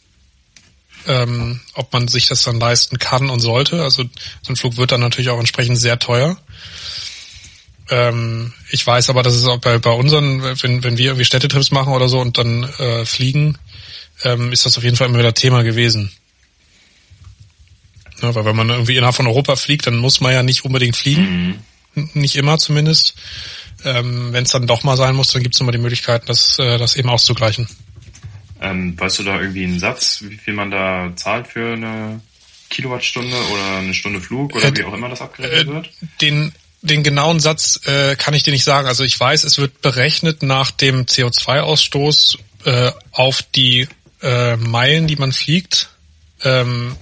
ähm, 1.08 1.62
ob 1.74 1.92
man 1.92 2.08
sich 2.08 2.28
das 2.28 2.44
dann 2.44 2.60
leisten 2.60 3.00
kann 3.00 3.30
und 3.30 3.40
sollte. 3.40 3.82
Also 3.82 4.04
so 4.44 4.54
ein 4.54 4.56
Flug 4.56 4.78
wird 4.78 4.92
dann 4.92 5.02
natürlich 5.02 5.30
auch 5.30 5.40
entsprechend 5.40 5.80
sehr 5.80 5.98
teuer. 5.98 6.38
Ähm, 7.90 8.54
ich 8.70 8.86
weiß 8.86 9.10
aber, 9.10 9.24
dass 9.24 9.34
es 9.34 9.46
auch 9.46 9.58
bei, 9.58 9.80
bei 9.80 9.92
unseren, 9.92 10.44
wenn, 10.62 10.84
wenn 10.84 10.98
wir 10.98 11.06
irgendwie 11.06 11.26
Städtetrips 11.26 11.72
machen 11.72 11.94
oder 11.94 12.10
so 12.10 12.20
und 12.20 12.38
dann 12.38 12.64
äh, 12.64 13.06
fliegen, 13.06 13.58
ähm, 14.24 14.52
ist 14.52 14.66
das 14.66 14.78
auf 14.78 14.84
jeden 14.84 14.98
Fall 14.98 15.08
immer 15.08 15.20
wieder 15.20 15.34
Thema 15.34 15.64
gewesen. 15.64 16.12
Ja, 18.22 18.36
weil 18.36 18.46
wenn 18.46 18.56
man 18.56 18.70
irgendwie 18.70 18.98
innerhalb 18.98 19.16
von 19.16 19.28
Europa 19.28 19.56
fliegt, 19.56 19.88
dann 19.88 19.98
muss 19.98 20.22
man 20.22 20.34
ja 20.34 20.44
nicht 20.44 20.66
unbedingt 20.66 20.96
fliegen. 20.96 21.48
Mhm 21.48 21.60
nicht 22.14 22.36
immer 22.36 22.58
zumindest. 22.58 23.16
Ähm, 23.86 24.34
Wenn 24.34 24.44
es 24.44 24.52
dann 24.52 24.68
doch 24.68 24.84
mal 24.84 24.98
sein 24.98 25.16
muss, 25.16 25.32
dann 25.32 25.44
gibt 25.44 25.56
es 25.56 25.62
immer 25.62 25.72
die 25.72 25.78
Möglichkeit, 25.78 26.24
das, 26.28 26.58
äh, 26.60 26.78
das 26.78 26.96
eben 26.96 27.10
auszugleichen. 27.10 27.68
Ähm, 28.60 29.00
weißt 29.00 29.20
du 29.20 29.24
da 29.24 29.40
irgendwie 29.40 29.66
einen 29.66 29.80
Satz, 29.80 30.24
wie 30.28 30.38
viel 30.38 30.54
man 30.54 30.72
da 30.72 31.12
zahlt 31.16 31.48
für 31.48 31.74
eine 31.74 32.22
Kilowattstunde 32.70 33.36
oder 33.52 33.78
eine 33.78 33.94
Stunde 33.94 34.20
Flug 34.20 34.56
oder 34.56 34.66
äh, 34.66 34.78
wie 34.78 34.84
auch 34.84 34.94
immer 34.94 35.10
das 35.10 35.22
abgerechnet 35.22 35.68
äh, 35.68 35.72
wird? 35.72 35.90
Den, 36.22 36.54
den 36.82 37.04
genauen 37.04 37.40
Satz 37.40 37.80
äh, 37.86 38.16
kann 38.16 38.34
ich 38.34 38.44
dir 38.44 38.52
nicht 38.52 38.64
sagen. 38.64 38.88
Also 38.88 39.04
ich 39.04 39.20
weiß, 39.20 39.44
es 39.44 39.60
wird 39.60 39.82
berechnet 39.82 40.42
nach 40.42 40.72
dem 40.72 41.06
CO2-Ausstoß 41.06 42.38
äh, 42.66 42.92
auf 43.12 43.44
die 43.44 43.88
äh, 44.22 44.58
Meilen, 44.58 45.08
die 45.08 45.16
man 45.16 45.32
fliegt. 45.32 45.90
Ähm, 46.44 46.96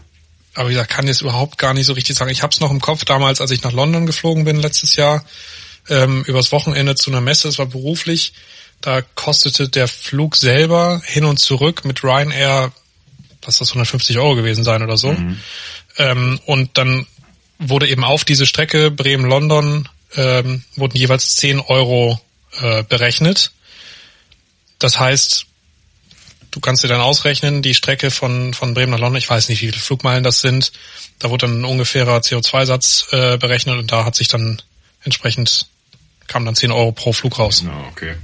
aber 0.56 0.70
wie 0.70 0.74
gesagt, 0.74 0.92
kann 0.92 1.08
jetzt 1.08 1.22
überhaupt 1.22 1.58
gar 1.58 1.74
nicht 1.74 1.86
so 1.86 1.94
richtig 1.94 2.16
sagen. 2.16 2.32
Ich 2.32 2.42
habe 2.42 2.52
es 2.52 2.60
noch 2.60 2.72
im 2.72 2.82
Kopf 2.82 3.06
damals, 3.06 3.42
als 3.42 3.52
ich 3.52 3.64
nach 3.64 3.74
London 3.74 4.06
geflogen 4.06 4.46
bin 4.46 4.58
letztes 4.58 4.96
Jahr, 4.96 5.24
ähm, 5.90 6.24
übers 6.24 6.52
Wochenende 6.52 6.96
zu 6.96 7.12
einer 7.12 7.22
Messe, 7.22 7.48
es 7.48 7.60
war 7.60 7.68
beruflich, 7.68 8.34
da 8.82 9.02
kostete 9.02 9.70
der 9.70 9.88
Flug 9.88 10.36
selber 10.36 11.02
hin 11.06 11.26
und 11.26 11.38
zurück 11.38 11.86
mit 11.86 12.04
Ryanair 12.04 12.72
lass 13.46 13.60
das 13.60 13.70
150 13.70 14.18
Euro 14.18 14.36
gewesen 14.36 14.64
sein 14.64 14.82
oder 14.84 14.98
so. 14.98 15.12
Mhm. 15.12 15.40
Ähm, 15.98 16.40
und 16.46 16.78
dann 16.78 17.08
wurde 17.60 17.88
eben 17.88 18.04
auf 18.04 18.26
diese 18.26 18.46
Strecke 18.46 18.92
Bremen-London 18.92 19.88
ähm, 20.16 20.64
wurden 20.76 20.98
jeweils 20.98 21.36
10 21.36 21.60
Euro 21.60 22.20
äh, 22.60 22.84
berechnet. 22.84 23.52
Das 24.80 25.00
heißt, 25.00 25.46
du 26.56 26.62
kannst 26.62 26.84
dir 26.84 26.88
dann 26.88 27.02
ausrechnen, 27.02 27.62
die 27.62 27.74
Strecke 27.74 28.10
von, 28.10 28.54
von 28.54 28.74
Bremen 28.74 28.92
nach 28.92 29.00
London, 29.00 29.18
ich 29.18 29.30
weiß 29.30 29.50
nicht, 29.50 29.62
wie 29.62 29.68
viele 29.68 29.80
Flugmeilen 29.80 30.24
das 30.24 30.40
sind, 30.40 30.72
da 31.20 31.30
wurde 31.30 31.48
dann 31.48 31.62
ein 31.62 31.66
ungefährer 31.66 32.20
CO2-Satz 32.20 33.08
äh, 33.12 33.38
berechnet 33.38 33.78
und 33.78 33.92
da 33.92 34.06
hat 34.06 34.16
sich 34.16 34.30
dann 34.30 34.62
entsprechend, 35.04 35.68
kam 36.28 36.46
dann 36.46 36.56
10 36.56 36.72
Euro 36.72 36.94
pro 36.94 37.12
Flug 37.12 37.38
raus. 37.38 37.64
Ja, 37.66 37.78
okay. 37.92 38.16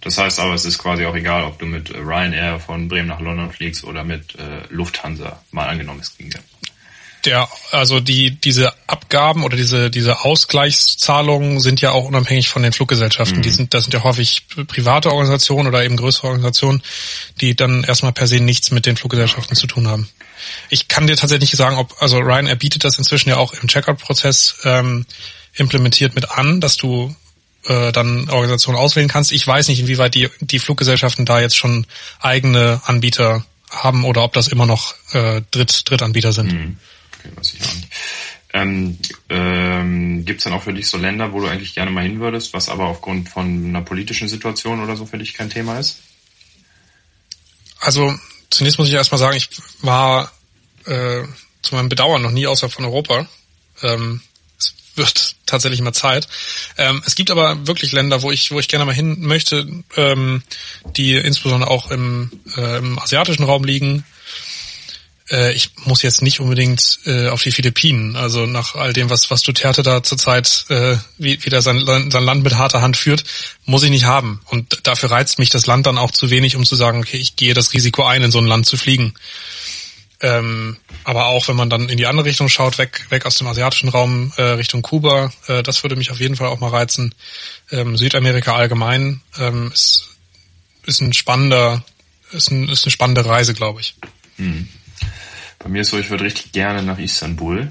Das 0.00 0.18
heißt 0.18 0.40
aber, 0.40 0.54
es 0.54 0.64
ist 0.64 0.78
quasi 0.78 1.06
auch 1.06 1.14
egal, 1.14 1.44
ob 1.44 1.60
du 1.60 1.66
mit 1.66 1.94
Ryanair 1.94 2.58
von 2.58 2.88
Bremen 2.88 3.06
nach 3.06 3.20
London 3.20 3.52
fliegst 3.52 3.84
oder 3.84 4.02
mit 4.02 4.34
äh, 4.34 4.62
Lufthansa. 4.68 5.40
Mal 5.52 5.68
angenommen, 5.68 6.00
es 6.00 6.16
ginge 6.18 6.40
der, 7.24 7.48
also 7.70 8.00
die, 8.00 8.32
diese 8.32 8.72
Abgaben 8.86 9.44
oder 9.44 9.56
diese, 9.56 9.90
diese 9.90 10.24
Ausgleichszahlungen 10.24 11.60
sind 11.60 11.80
ja 11.80 11.92
auch 11.92 12.04
unabhängig 12.04 12.48
von 12.48 12.62
den 12.62 12.72
Fluggesellschaften. 12.72 13.38
Mhm. 13.38 13.42
Die 13.42 13.50
sind, 13.50 13.74
das 13.74 13.84
sind 13.84 13.94
ja 13.94 14.02
häufig 14.02 14.46
private 14.66 15.10
Organisationen 15.10 15.68
oder 15.68 15.84
eben 15.84 15.96
größere 15.96 16.26
Organisationen, 16.26 16.82
die 17.40 17.54
dann 17.54 17.84
erstmal 17.84 18.12
per 18.12 18.26
se 18.26 18.40
nichts 18.40 18.70
mit 18.70 18.86
den 18.86 18.96
Fluggesellschaften 18.96 19.56
zu 19.56 19.66
tun 19.66 19.88
haben. 19.88 20.08
Ich 20.68 20.88
kann 20.88 21.06
dir 21.06 21.16
tatsächlich 21.16 21.50
nicht 21.50 21.58
sagen, 21.58 21.76
ob, 21.76 21.94
also 22.00 22.18
Ryanair 22.18 22.56
bietet 22.56 22.84
das 22.84 22.98
inzwischen 22.98 23.28
ja 23.28 23.36
auch 23.36 23.52
im 23.54 23.68
Checkout-Prozess 23.68 24.56
ähm, 24.64 25.06
implementiert 25.54 26.14
mit 26.14 26.30
an, 26.30 26.60
dass 26.60 26.76
du 26.76 27.14
äh, 27.66 27.92
dann 27.92 28.28
Organisationen 28.30 28.78
auswählen 28.78 29.08
kannst. 29.08 29.30
Ich 29.30 29.46
weiß 29.46 29.68
nicht, 29.68 29.80
inwieweit 29.80 30.14
die, 30.14 30.28
die 30.40 30.58
Fluggesellschaften 30.58 31.24
da 31.24 31.40
jetzt 31.40 31.56
schon 31.56 31.86
eigene 32.20 32.80
Anbieter 32.84 33.44
haben 33.70 34.04
oder 34.04 34.24
ob 34.24 34.32
das 34.32 34.48
immer 34.48 34.66
noch 34.66 34.94
äh, 35.12 35.42
Dritt, 35.50 35.88
Drittanbieter 35.88 36.32
sind. 36.32 36.52
Mhm 36.52 36.76
okay, 37.24 37.36
weiß 37.36 37.54
ich 37.54 37.62
auch 37.62 37.74
nicht. 37.74 37.88
Ähm, 38.54 38.98
ähm, 39.30 40.24
Gibt 40.24 40.40
es 40.40 40.44
dann 40.44 40.52
auch 40.52 40.62
für 40.62 40.74
dich 40.74 40.86
so 40.86 40.98
Länder, 40.98 41.32
wo 41.32 41.40
du 41.40 41.46
eigentlich 41.46 41.74
gerne 41.74 41.90
mal 41.90 42.04
hin 42.04 42.20
würdest, 42.20 42.52
was 42.52 42.68
aber 42.68 42.84
aufgrund 42.84 43.28
von 43.28 43.66
einer 43.66 43.80
politischen 43.80 44.28
Situation 44.28 44.82
oder 44.82 44.96
so 44.96 45.06
für 45.06 45.18
dich 45.18 45.32
kein 45.32 45.48
Thema 45.48 45.78
ist? 45.78 45.98
Also 47.80 48.14
zunächst 48.50 48.78
muss 48.78 48.88
ich 48.88 48.94
erstmal 48.94 49.18
sagen, 49.18 49.36
ich 49.36 49.48
war 49.80 50.30
äh, 50.84 51.22
zu 51.62 51.74
meinem 51.74 51.88
Bedauern 51.88 52.22
noch 52.22 52.30
nie 52.30 52.46
außerhalb 52.46 52.72
von 52.72 52.84
Europa. 52.84 53.26
Ähm, 53.82 54.20
es 54.58 54.74
wird 54.96 55.36
tatsächlich 55.46 55.80
mal 55.80 55.94
Zeit. 55.94 56.28
Ähm, 56.76 57.02
es 57.06 57.14
gibt 57.14 57.30
aber 57.30 57.66
wirklich 57.66 57.92
Länder, 57.92 58.20
wo 58.20 58.30
ich, 58.30 58.50
wo 58.50 58.60
ich 58.60 58.68
gerne 58.68 58.84
mal 58.84 58.94
hin 58.94 59.16
möchte, 59.20 59.66
ähm, 59.96 60.42
die 60.96 61.14
insbesondere 61.14 61.70
auch 61.70 61.90
im, 61.90 62.30
äh, 62.56 62.76
im 62.78 62.98
asiatischen 62.98 63.44
Raum 63.44 63.64
liegen 63.64 64.04
äh, 65.32 65.52
ich 65.52 65.70
muss 65.84 66.02
jetzt 66.02 66.22
nicht 66.22 66.38
unbedingt 66.38 67.00
äh, 67.06 67.28
auf 67.28 67.42
die 67.42 67.50
Philippinen. 67.50 68.14
Also 68.14 68.46
nach 68.46 68.74
all 68.74 68.92
dem, 68.92 69.10
was, 69.10 69.30
was 69.30 69.42
Duterte 69.42 69.82
da 69.82 70.02
zurzeit 70.02 70.66
äh, 70.68 70.96
wie, 71.18 71.42
wieder 71.44 71.62
sein, 71.62 71.84
sein 71.86 72.24
Land 72.24 72.44
mit 72.44 72.54
harter 72.54 72.82
Hand 72.82 72.96
führt, 72.96 73.24
muss 73.64 73.82
ich 73.82 73.90
nicht 73.90 74.04
haben. 74.04 74.40
Und 74.46 74.86
dafür 74.86 75.10
reizt 75.10 75.38
mich 75.38 75.48
das 75.48 75.66
Land 75.66 75.86
dann 75.86 75.98
auch 75.98 76.10
zu 76.10 76.30
wenig, 76.30 76.54
um 76.54 76.64
zu 76.64 76.76
sagen, 76.76 77.00
okay, 77.00 77.16
ich 77.16 77.34
gehe 77.36 77.54
das 77.54 77.72
Risiko 77.72 78.04
ein, 78.04 78.22
in 78.22 78.30
so 78.30 78.38
ein 78.38 78.46
Land 78.46 78.66
zu 78.66 78.76
fliegen. 78.76 79.14
Ähm, 80.20 80.76
aber 81.02 81.26
auch 81.26 81.48
wenn 81.48 81.56
man 81.56 81.68
dann 81.68 81.88
in 81.88 81.96
die 81.96 82.06
andere 82.06 82.26
Richtung 82.26 82.48
schaut, 82.48 82.78
weg, 82.78 83.06
weg 83.08 83.26
aus 83.26 83.38
dem 83.38 83.48
asiatischen 83.48 83.88
Raum, 83.88 84.32
äh, 84.36 84.42
Richtung 84.42 84.82
Kuba, 84.82 85.32
äh, 85.48 85.64
das 85.64 85.82
würde 85.82 85.96
mich 85.96 86.12
auf 86.12 86.20
jeden 86.20 86.36
Fall 86.36 86.46
auch 86.46 86.60
mal 86.60 86.70
reizen. 86.70 87.12
Ähm, 87.72 87.96
Südamerika 87.96 88.54
allgemein 88.54 89.20
ähm, 89.40 89.72
ist, 89.72 90.10
ist 90.86 91.00
ein 91.00 91.12
spannender, 91.12 91.82
ist, 92.30 92.52
ein, 92.52 92.68
ist 92.68 92.84
eine 92.84 92.92
spannende 92.92 93.24
Reise, 93.24 93.52
glaube 93.52 93.80
ich. 93.80 93.96
Hm. 94.36 94.68
Bei 95.58 95.68
mir 95.68 95.82
ist 95.82 95.90
so, 95.90 95.98
ich 95.98 96.10
würde 96.10 96.24
richtig 96.24 96.52
gerne 96.52 96.82
nach 96.82 96.98
Istanbul. 96.98 97.70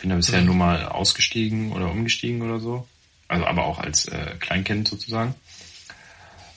Bin 0.00 0.10
da 0.10 0.16
bisher 0.16 0.40
mhm. 0.40 0.46
nur 0.46 0.54
mal 0.54 0.86
ausgestiegen 0.86 1.72
oder 1.72 1.90
umgestiegen 1.90 2.42
oder 2.42 2.60
so. 2.60 2.86
Also 3.28 3.46
aber 3.46 3.64
auch 3.64 3.78
als 3.78 4.06
äh, 4.08 4.34
Kleinkind 4.38 4.88
sozusagen. 4.88 5.34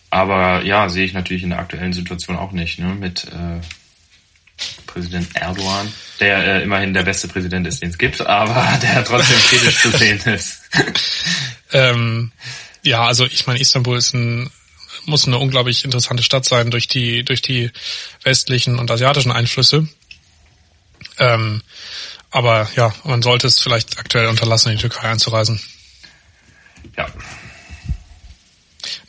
Aber 0.10 0.63
ja, 0.63 0.89
sehe 0.89 1.06
ich 1.06 1.13
natürlich 1.13 1.44
in 1.44 1.50
der 1.50 1.60
aktuellen 1.60 1.94
Situation 1.94 2.38
auch 2.38 2.51
nicht, 2.51 2.80
ne? 2.80 2.96
Mit 2.96 3.25
äh, 3.25 3.62
Präsident 4.86 5.36
Erdogan, 5.36 5.92
der 6.20 6.38
äh, 6.39 6.63
immerhin 6.63 6.94
der 6.94 7.04
beste 7.04 7.27
Präsident 7.27 7.68
ist, 7.68 7.82
den 7.82 7.89
es 7.89 7.98
gibt, 7.98 8.25
aber 8.25 8.80
der 8.82 9.04
trotzdem 9.04 9.38
kritisch 9.38 9.82
zu 9.82 9.92
sehen 9.92 10.20
ist. 10.22 10.62
ähm, 11.74 12.32
ja, 12.84 13.06
also 13.06 13.25
ich 13.25 13.46
meine, 13.48 13.60
Istanbul 13.60 13.98
ist 13.98 14.13
ein 14.13 14.50
muss 15.06 15.27
eine 15.27 15.38
unglaublich 15.38 15.84
interessante 15.84 16.24
Stadt 16.24 16.46
sein 16.46 16.72
durch 16.72 16.88
die 16.88 17.24
durch 17.24 17.42
die 17.42 17.72
westlichen 18.24 18.80
und 18.80 18.92
asiatischen 18.92 19.32
Einflüsse. 19.32 19.88
Ähm, 21.20 21.62
aber 22.32 22.70
ja, 22.75 22.94
man 23.04 23.22
sollte 23.22 23.48
es 23.48 23.60
vielleicht 23.60 23.98
aktuell 24.00 24.27
unterlassen, 24.27 24.70
in 24.70 24.77
die 24.77 24.82
Türkei 24.82 25.10
einzureisen. 25.10 25.62
Ja. 26.98 27.08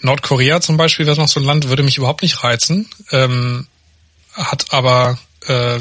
Nordkorea 0.01 0.61
zum 0.61 0.77
Beispiel 0.77 1.07
wäre 1.07 1.17
noch 1.17 1.29
so 1.29 1.41
ein 1.41 1.47
Land, 1.47 1.69
würde 1.69 1.83
mich 1.83 1.99
überhaupt 1.99 2.23
nicht 2.23 2.43
reizen, 2.45 2.89
ähm, 3.11 3.67
hat 4.33 4.73
aber 4.73 5.19
äh, 5.47 5.81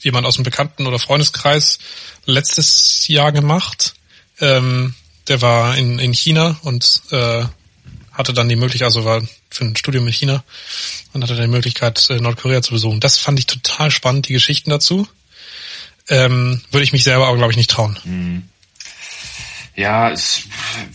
jemand 0.00 0.26
aus 0.26 0.36
dem 0.36 0.44
Bekannten- 0.44 0.86
oder 0.86 0.98
Freundeskreis 0.98 1.78
letztes 2.24 3.06
Jahr 3.08 3.32
gemacht. 3.32 3.94
Ähm, 4.40 4.94
der 5.26 5.42
war 5.42 5.76
in, 5.76 5.98
in 5.98 6.12
China 6.12 6.58
und 6.62 7.02
äh, 7.10 7.44
hatte 8.18 8.32
dann 8.32 8.48
die 8.48 8.56
Möglichkeit, 8.56 8.86
also 8.86 9.04
war 9.04 9.22
für 9.48 9.64
ein 9.64 9.76
Studium 9.76 10.06
in 10.06 10.12
China 10.12 10.44
und 11.12 11.22
hatte 11.22 11.34
dann 11.34 11.44
die 11.44 11.56
Möglichkeit, 11.56 12.10
äh, 12.10 12.20
Nordkorea 12.20 12.60
zu 12.60 12.72
besuchen. 12.72 13.00
Das 13.00 13.16
fand 13.16 13.38
ich 13.38 13.46
total 13.46 13.90
spannend, 13.90 14.28
die 14.28 14.32
Geschichten 14.32 14.70
dazu. 14.70 15.08
Ähm, 16.08 16.60
würde 16.70 16.84
ich 16.84 16.92
mich 16.92 17.04
selber 17.04 17.28
aber, 17.28 17.36
glaube 17.36 17.52
ich, 17.52 17.56
nicht 17.56 17.70
trauen. 17.70 17.98
Hm. 18.02 18.42
Ja, 19.76 20.10
es, 20.10 20.42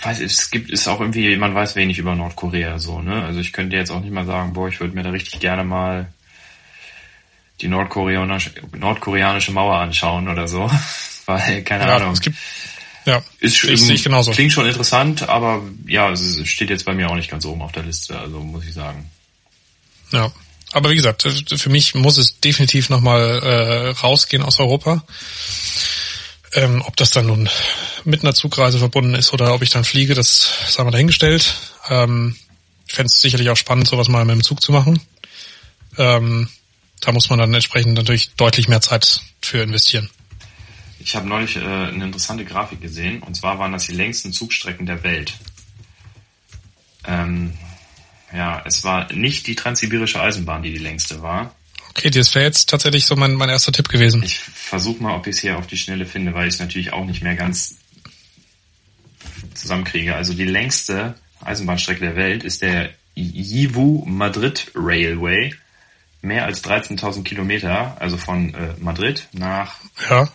weiß, 0.02 0.20
es 0.20 0.52
gibt 0.52 0.70
es 0.70 0.88
auch 0.90 1.00
irgendwie, 1.00 1.38
man 1.38 1.56
weiß 1.56 1.78
wenig 1.78 2.00
über 2.00 2.16
Nordkorea 2.16 2.80
so, 2.80 3.00
ne? 3.00 3.24
Also 3.24 3.40
ich 3.40 3.54
könnte 3.54 3.78
jetzt 3.78 3.92
auch 3.92 4.02
nicht 4.02 4.12
mal 4.12 4.26
sagen, 4.26 4.52
boah, 4.52 4.68
ich 4.68 4.82
würde 4.82 4.94
mir 4.94 5.04
da 5.04 5.12
richtig 5.12 5.40
gerne 5.40 5.64
mal 5.64 6.12
die 7.62 7.70
nordkoreanische, 7.70 8.52
nordkoreanische 8.76 9.54
Mauer 9.54 9.78
anschauen 9.78 10.28
oder 10.28 10.50
so. 10.50 10.70
Weil, 11.26 11.64
keine 11.64 11.86
ja, 11.86 11.96
Ahnung. 11.96 12.12
Es 12.12 12.20
gibt, 12.20 12.38
ja, 13.06 13.24
ist, 13.40 13.62
sehe 13.62 13.96
ich 13.96 14.04
genauso. 14.04 14.32
Klingt 14.32 14.52
schon 14.52 14.66
interessant, 14.66 15.28
aber 15.28 15.62
ja, 15.88 16.12
es 16.12 16.48
steht 16.48 16.70
jetzt 16.70 16.86
bei 16.86 16.94
mir 16.94 17.10
auch 17.10 17.16
nicht 17.16 17.30
ganz 17.30 17.46
oben 17.46 17.62
auf 17.62 17.72
der 17.72 17.84
Liste, 17.84 18.18
also 18.18 18.40
muss 18.40 18.66
ich 18.66 18.74
sagen. 18.74 19.10
Ja, 20.12 20.32
aber 20.72 20.90
wie 20.90 20.96
gesagt, 20.96 21.24
für 21.24 21.70
mich 21.70 21.96
muss 21.96 22.18
es 22.18 22.40
definitiv 22.40 22.90
nochmal 22.90 23.42
äh, 23.44 23.90
rausgehen 23.90 24.44
aus 24.44 24.60
Europa. 24.60 25.04
Ähm, 26.54 26.84
ob 26.86 26.96
das 26.98 27.12
dann 27.12 27.28
nun 27.28 27.50
mit 28.04 28.22
einer 28.22 28.36
Zugreise 28.36 28.78
verbunden 28.78 29.16
ist 29.16 29.34
oder 29.34 29.54
ob 29.54 29.64
ich 29.64 29.72
dann 29.72 29.84
fliege, 29.84 30.14
das 30.14 30.50
sagen 30.68 30.88
wir 30.88 30.92
dahingestellt. 30.92 31.56
Ähm, 31.90 32.36
ich 32.88 32.94
fände 32.94 33.08
es 33.08 33.22
sicherlich 33.22 33.50
auch 33.50 33.58
spannend, 33.58 33.88
sowas 33.88 34.08
mal 34.08 34.24
mit 34.26 34.36
dem 34.36 34.44
Zug 34.44 34.62
zu 34.62 34.72
machen. 34.72 35.00
Ähm, 35.98 36.50
da 37.02 37.12
muss 37.12 37.30
man 37.30 37.40
dann 37.40 37.54
entsprechend 37.54 37.96
natürlich 37.96 38.32
deutlich 38.36 38.68
mehr 38.68 38.82
Zeit 38.82 39.22
für 39.42 39.62
investieren. 39.62 40.10
Ich 41.06 41.16
habe 41.18 41.28
neulich 41.28 41.58
äh, 41.58 41.60
eine 41.60 42.06
interessante 42.06 42.46
Grafik 42.46 42.82
gesehen, 42.82 43.22
und 43.22 43.36
zwar 43.36 43.60
waren 43.60 43.74
das 43.74 43.86
die 43.86 43.94
längsten 43.94 44.32
Zugstrecken 44.32 44.86
der 44.86 45.04
Welt. 45.04 45.34
Ähm, 47.06 47.58
ja, 48.34 48.62
es 48.66 48.84
war 48.86 49.12
nicht 49.12 49.46
die 49.48 49.56
transsibirische 49.56 50.22
Eisenbahn, 50.22 50.64
die 50.64 50.72
die 50.72 50.80
längste 50.80 51.22
war. 51.22 51.54
Okay, 51.90 52.10
das 52.10 52.34
wäre 52.34 52.46
jetzt 52.46 52.70
tatsächlich 52.70 53.06
so 53.06 53.16
mein, 53.16 53.36
mein 53.36 53.50
erster 53.50 53.74
Tipp 53.74 53.90
gewesen. 53.90 54.24
Ich 54.24 54.40
versuche 54.40 55.04
mal, 55.04 55.16
ob 55.16 55.28
ich 55.28 55.36
es 55.36 55.42
hier 55.42 55.58
auf 55.58 55.68
die 55.68 55.78
Schnelle 55.78 56.06
finde, 56.06 56.34
weil 56.34 56.48
ich 56.48 56.56
es 56.56 56.60
natürlich 56.60 56.94
auch 56.94 57.06
nicht 57.06 57.22
mehr 57.22 57.36
ganz 57.36 57.76
zusammenkriege. 59.54 60.16
Also 60.16 60.34
die 60.34 60.46
längste 60.46 61.16
Eisenbahnstrecke 61.42 62.00
der 62.00 62.16
Welt 62.16 62.44
ist 62.44 62.62
der 62.62 62.92
Yiwu 63.16 64.06
Madrid 64.06 64.72
Railway. 64.74 65.54
Mehr 66.22 66.46
als 66.46 66.64
13.000 66.64 67.24
Kilometer, 67.24 67.98
also 68.00 68.16
von 68.16 68.54
äh, 68.54 68.74
Madrid 68.80 69.28
nach 69.34 69.76
ja 70.10 70.32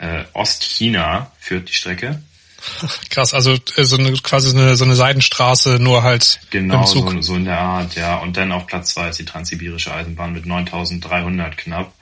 äh, 0.00 0.24
Ostchina 0.32 1.30
führt 1.38 1.68
die 1.68 1.74
Strecke. 1.74 2.22
Krass, 3.10 3.34
also 3.34 3.56
äh, 3.76 3.84
so 3.84 3.96
eine, 3.96 4.12
quasi 4.12 4.50
eine, 4.50 4.76
so 4.76 4.84
eine 4.84 4.94
Seidenstraße, 4.94 5.78
nur 5.78 6.02
halt 6.02 6.40
genau, 6.50 6.84
So, 6.84 7.20
so 7.20 7.36
in 7.36 7.44
der 7.44 7.58
Art, 7.58 7.94
ja. 7.94 8.18
Und 8.18 8.36
dann 8.36 8.52
auf 8.52 8.66
Platz 8.66 8.94
zwei 8.94 9.08
ist 9.08 9.18
die 9.18 9.24
Transsibirische 9.24 9.94
Eisenbahn 9.94 10.32
mit 10.32 10.46
9300 10.46 11.56
knapp, 11.56 11.92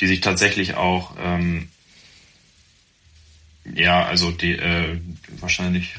die 0.00 0.06
sich 0.06 0.20
tatsächlich 0.20 0.76
auch, 0.76 1.12
ähm, 1.20 1.68
ja, 3.74 4.04
also 4.04 4.30
die 4.30 4.52
äh, 4.52 5.00
wahrscheinlich, 5.40 5.94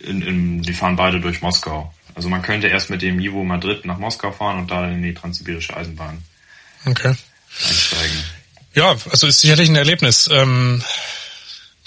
in, 0.00 0.22
in, 0.22 0.62
die 0.62 0.72
fahren 0.72 0.96
beide 0.96 1.20
durch 1.20 1.42
Moskau. 1.42 1.92
Also 2.14 2.28
man 2.28 2.42
könnte 2.42 2.68
erst 2.68 2.90
mit 2.90 3.02
dem 3.02 3.20
Ivo 3.20 3.44
Madrid 3.44 3.84
nach 3.84 3.98
Moskau 3.98 4.32
fahren 4.32 4.58
und 4.58 4.70
da 4.70 4.88
in 4.88 5.02
die 5.02 5.14
Transsibirische 5.14 5.76
Eisenbahn 5.76 6.22
okay. 6.86 7.14
einsteigen. 7.68 8.24
Ja, 8.76 8.94
also 9.08 9.26
ist 9.26 9.40
sicherlich 9.40 9.70
ein 9.70 9.76
Erlebnis. 9.76 10.28
Ähm, 10.30 10.82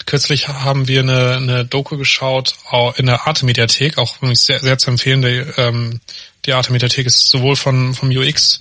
kürzlich 0.06 0.48
haben 0.48 0.88
wir 0.88 1.02
eine, 1.02 1.36
eine 1.36 1.64
Doku 1.64 1.96
geschaut 1.96 2.56
in 2.96 3.06
der 3.06 3.28
Arte-Mediathek, 3.28 3.96
auch 3.96 4.16
sehr, 4.32 4.58
sehr 4.58 4.76
zu 4.76 4.90
empfehlen. 4.90 5.22
Die, 5.22 5.44
ähm, 5.56 6.00
die 6.46 6.52
Arte-Mediathek 6.52 7.06
ist 7.06 7.30
sowohl 7.30 7.54
von 7.54 7.94
vom 7.94 8.10
UX 8.10 8.60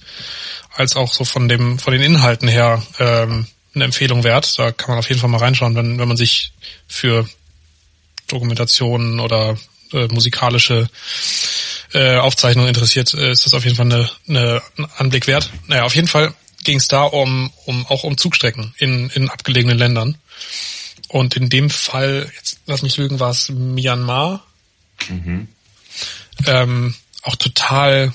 als 0.76 0.96
auch 0.96 1.12
so 1.12 1.26
von 1.26 1.50
dem 1.50 1.80
von 1.80 1.92
den 1.92 2.04
Inhalten 2.04 2.48
her 2.48 2.84
ähm, 3.00 3.48
eine 3.74 3.86
Empfehlung 3.86 4.24
wert. 4.24 4.60
Da 4.60 4.72
kann 4.72 4.92
man 4.92 5.00
auf 5.00 5.10
jeden 5.10 5.20
Fall 5.20 5.32
mal 5.32 5.40
reinschauen, 5.40 5.76
wenn, 5.76 5.98
wenn 5.98 6.08
man 6.08 6.18
sich 6.18 6.52
für 6.88 7.28
Dokumentationen 8.28 9.20
oder 9.20 9.58
äh, 9.92 10.06
musikalische 10.06 10.88
äh, 11.96 12.18
Aufzeichnungen 12.18 12.68
interessiert, 12.68 13.12
äh, 13.16 13.32
ist 13.32 13.48
das 13.48 13.56
auf 13.56 13.64
jeden 13.64 13.76
Fall 13.76 13.88
eine, 13.88 14.08
eine, 14.28 14.62
ein 14.78 14.86
Anblick 14.98 15.26
wert. 15.26 15.50
Naja, 15.66 15.82
auf 15.86 15.96
jeden 15.96 16.08
Fall 16.08 16.32
ging 16.64 16.78
es 16.78 16.88
da 16.88 17.04
um, 17.04 17.52
um 17.66 17.86
auch 17.88 18.04
um 18.04 18.18
Zugstrecken 18.18 18.74
in, 18.78 19.10
in 19.12 19.30
abgelegenen 19.30 19.78
Ländern. 19.78 20.18
Und 21.08 21.36
in 21.36 21.50
dem 21.50 21.70
Fall, 21.70 22.32
jetzt 22.36 22.60
lass 22.66 22.82
mich 22.82 22.98
lügen, 22.98 23.20
war 23.20 23.32
es 23.32 23.50
Myanmar. 23.50 24.46
Mhm. 25.08 25.48
Ähm, 26.46 26.96
auch 27.24 27.36
total 27.36 28.14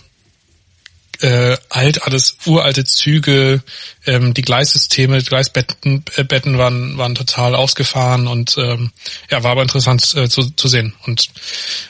äh, 1.20 1.56
alt, 1.70 2.04
alles 2.04 2.36
uralte 2.46 2.84
Züge, 2.84 3.62
ähm, 4.06 4.34
die 4.34 4.42
Gleissysteme, 4.42 5.18
die 5.18 5.24
Gleisbetten 5.24 6.04
äh, 6.16 6.24
Betten 6.24 6.58
waren, 6.58 6.98
waren 6.98 7.14
total 7.14 7.54
ausgefahren 7.54 8.26
und 8.26 8.56
ähm, 8.58 8.92
ja, 9.30 9.42
war 9.42 9.52
aber 9.52 9.62
interessant 9.62 10.14
äh, 10.14 10.28
zu, 10.28 10.50
zu 10.50 10.68
sehen. 10.68 10.94
Und 11.06 11.28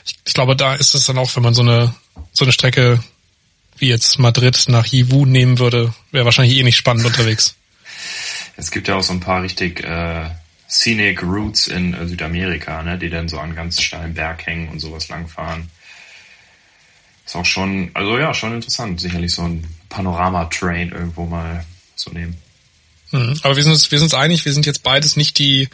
ich, 0.07 0.17
ich 0.27 0.35
glaube, 0.35 0.57
da 0.57 0.75
ist 0.75 0.95
es 0.95 1.07
dann 1.07 1.19
auch, 1.19 1.35
wenn 1.37 1.43
man 1.43 1.55
so 1.55 1.63
eine 1.63 1.95
so 2.33 2.45
eine 2.45 2.53
Strecke 2.53 3.03
wie 3.79 3.89
jetzt 3.89 4.19
Madrid 4.19 4.65
nach 4.69 4.87
Yiwu 4.87 5.27
nehmen 5.27 5.59
würde, 5.59 5.95
wäre 6.13 6.25
wahrscheinlich 6.25 6.59
eh 6.59 6.63
nicht 6.63 6.77
spannend 6.77 7.07
unterwegs. 7.07 7.55
Es 8.57 8.71
gibt 8.71 8.89
ja 8.89 8.97
auch 8.97 9.03
so 9.03 9.13
ein 9.13 9.21
paar 9.21 9.43
richtig 9.43 9.83
äh, 9.83 10.31
scenic 10.69 11.23
Routes 11.23 11.67
in 11.67 11.95
äh, 11.95 12.07
Südamerika, 12.07 12.83
ne, 12.83 12.99
die 12.99 13.11
dann 13.11 13.29
so 13.29 13.39
an 13.39 13.55
ganz 13.55 13.81
steilen 13.81 14.15
Berg 14.15 14.47
hängen 14.47 14.69
und 14.69 14.81
sowas 14.81 15.09
langfahren. 15.09 15.71
Ist 17.27 17.37
auch 17.37 17.45
schon, 17.45 17.91
also 17.95 18.19
ja, 18.19 18.35
schon 18.35 18.55
interessant, 18.55 19.01
sicherlich 19.01 19.33
so 19.33 19.43
ein 19.43 19.67
Panorama-Train 19.89 20.93
irgendwo 20.93 21.25
mal 21.25 21.65
zu 21.97 22.11
nehmen. 22.13 22.37
Mhm. 23.13 23.41
Aber 23.43 23.57
wir 23.57 23.63
sind 23.63 23.73
uns, 23.73 23.91
wir 23.91 23.99
sind 23.99 24.07
uns 24.07 24.15
einig, 24.15 24.45
wir 24.45 24.53
sind 24.53 24.67
jetzt 24.67 24.83
beides 24.83 25.17
nicht 25.17 25.39
die 25.39 25.69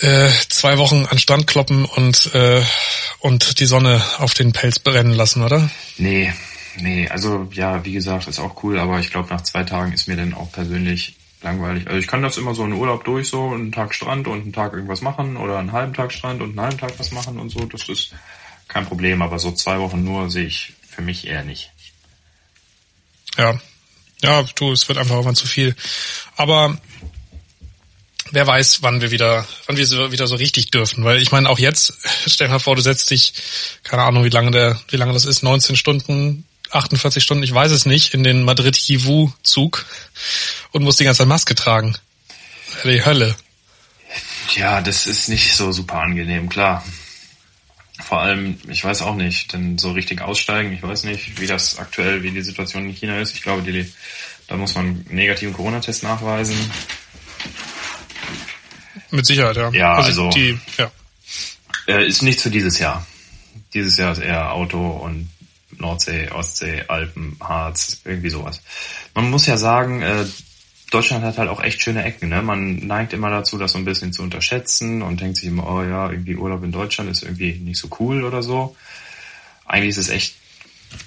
äh, 0.00 0.30
zwei 0.48 0.78
Wochen 0.78 1.06
an 1.06 1.18
Stand 1.18 1.46
kloppen 1.46 1.84
und 1.84 2.34
äh, 2.34 2.62
und 3.20 3.60
die 3.60 3.66
Sonne 3.66 4.02
auf 4.18 4.34
den 4.34 4.52
Pelz 4.52 4.78
brennen 4.78 5.12
lassen, 5.12 5.42
oder? 5.42 5.70
Nee, 5.98 6.32
nee, 6.80 7.08
also 7.08 7.48
ja, 7.52 7.84
wie 7.84 7.92
gesagt, 7.92 8.28
ist 8.28 8.38
auch 8.38 8.62
cool, 8.62 8.78
aber 8.78 9.00
ich 9.00 9.10
glaube, 9.10 9.28
nach 9.30 9.42
zwei 9.42 9.64
Tagen 9.64 9.92
ist 9.92 10.08
mir 10.08 10.16
dann 10.16 10.34
auch 10.34 10.50
persönlich 10.52 11.16
langweilig. 11.42 11.86
Also 11.86 11.98
ich 11.98 12.06
kann 12.06 12.22
das 12.22 12.36
immer 12.36 12.54
so 12.54 12.64
in 12.64 12.72
Urlaub 12.72 13.04
durch, 13.04 13.28
so 13.28 13.50
einen 13.50 13.72
Tag 13.72 13.94
Strand 13.94 14.28
und 14.28 14.42
einen 14.42 14.52
Tag 14.52 14.72
irgendwas 14.72 15.00
machen 15.00 15.36
oder 15.36 15.58
einen 15.58 15.72
halben 15.72 15.94
Tag 15.94 16.12
Strand 16.12 16.42
und 16.42 16.50
einen 16.50 16.60
halben 16.60 16.78
Tag 16.78 16.98
was 16.98 17.12
machen 17.12 17.38
und 17.38 17.50
so. 17.50 17.60
Das 17.64 17.88
ist 17.88 18.12
kein 18.68 18.86
Problem, 18.86 19.22
aber 19.22 19.38
so 19.38 19.52
zwei 19.52 19.78
Wochen 19.78 20.04
nur 20.04 20.30
sehe 20.30 20.46
ich 20.46 20.74
für 20.88 21.02
mich 21.02 21.26
eher 21.26 21.44
nicht. 21.44 21.70
Ja. 23.36 23.58
Ja, 24.22 24.44
du, 24.54 24.72
es 24.72 24.86
wird 24.88 24.98
einfach 24.98 25.14
irgendwann 25.14 25.34
zu 25.34 25.46
viel. 25.46 25.74
Aber 26.36 26.78
wer 28.32 28.46
weiß, 28.46 28.82
wann 28.82 29.00
wir 29.00 29.10
wieder, 29.10 29.46
wann 29.66 29.78
wir 29.78 30.12
wieder 30.12 30.26
so 30.26 30.34
richtig 30.34 30.70
dürfen. 30.70 31.04
Weil 31.04 31.22
ich 31.22 31.32
meine, 31.32 31.48
auch 31.48 31.58
jetzt, 31.58 31.94
stell 32.26 32.48
dir 32.48 32.52
mal 32.52 32.58
vor, 32.58 32.76
du 32.76 32.82
setzt 32.82 33.10
dich, 33.10 33.32
keine 33.82 34.02
Ahnung, 34.02 34.24
wie 34.24 34.30
lange 34.30 34.50
der, 34.50 34.78
wie 34.88 34.96
lange 34.96 35.14
das 35.14 35.24
ist, 35.24 35.42
19 35.42 35.74
Stunden 35.76 36.44
48 36.70 37.22
Stunden, 37.22 37.42
ich 37.42 37.52
weiß 37.52 37.72
es 37.72 37.86
nicht, 37.86 38.14
in 38.14 38.22
den 38.22 38.42
Madrid-Yivu-Zug 38.44 39.86
und 40.72 40.82
muss 40.82 40.96
die 40.96 41.04
ganze 41.04 41.18
Zeit 41.18 41.28
Maske 41.28 41.54
tragen. 41.54 41.96
Die 42.84 43.04
Hölle. 43.04 43.36
Ja, 44.54 44.80
das 44.80 45.06
ist 45.06 45.28
nicht 45.28 45.54
so 45.54 45.72
super 45.72 45.96
angenehm, 45.96 46.48
klar. 46.48 46.84
Vor 48.02 48.20
allem, 48.20 48.58
ich 48.68 48.82
weiß 48.82 49.02
auch 49.02 49.14
nicht, 49.14 49.52
denn 49.52 49.78
so 49.78 49.92
richtig 49.92 50.22
aussteigen, 50.22 50.72
ich 50.72 50.82
weiß 50.82 51.04
nicht, 51.04 51.40
wie 51.40 51.46
das 51.46 51.78
aktuell, 51.78 52.22
wie 52.22 52.30
die 52.30 52.42
Situation 52.42 52.86
in 52.86 52.94
China 52.94 53.20
ist. 53.20 53.34
Ich 53.34 53.42
glaube, 53.42 53.62
die, 53.62 53.92
da 54.48 54.56
muss 54.56 54.74
man 54.74 54.86
einen 54.86 55.06
negativen 55.10 55.52
Corona-Test 55.52 56.02
nachweisen. 56.02 56.56
Mit 59.10 59.26
Sicherheit, 59.26 59.56
ja. 59.56 59.70
Ja, 59.70 59.94
also, 59.94 60.26
also 60.26 60.30
die, 60.30 60.58
ja. 60.78 60.90
Äh, 61.86 62.06
ist 62.06 62.22
nichts 62.22 62.42
für 62.42 62.50
dieses 62.50 62.78
Jahr. 62.78 63.06
Dieses 63.74 63.96
Jahr 63.96 64.12
ist 64.12 64.18
eher 64.18 64.52
Auto 64.52 64.78
und 64.78 65.28
Nordsee, 65.80 66.30
Ostsee, 66.30 66.84
Alpen, 66.88 67.36
Harz, 67.40 68.00
irgendwie 68.04 68.30
sowas. 68.30 68.62
Man 69.14 69.30
muss 69.30 69.46
ja 69.46 69.56
sagen, 69.56 70.02
äh, 70.02 70.24
Deutschland 70.90 71.24
hat 71.24 71.38
halt 71.38 71.48
auch 71.48 71.62
echt 71.62 71.82
schöne 71.82 72.04
Ecken. 72.04 72.28
Ne? 72.28 72.42
Man 72.42 72.86
neigt 72.86 73.12
immer 73.12 73.30
dazu, 73.30 73.58
das 73.58 73.72
so 73.72 73.78
ein 73.78 73.84
bisschen 73.84 74.12
zu 74.12 74.22
unterschätzen 74.22 75.02
und 75.02 75.20
denkt 75.20 75.36
sich 75.38 75.46
immer, 75.46 75.68
oh 75.70 75.82
ja, 75.82 76.10
irgendwie 76.10 76.36
Urlaub 76.36 76.64
in 76.64 76.72
Deutschland 76.72 77.10
ist 77.10 77.22
irgendwie 77.22 77.52
nicht 77.54 77.78
so 77.78 77.88
cool 78.00 78.24
oder 78.24 78.42
so. 78.42 78.76
Eigentlich 79.66 79.90
ist 79.90 79.98
es 79.98 80.08
echt 80.08 80.34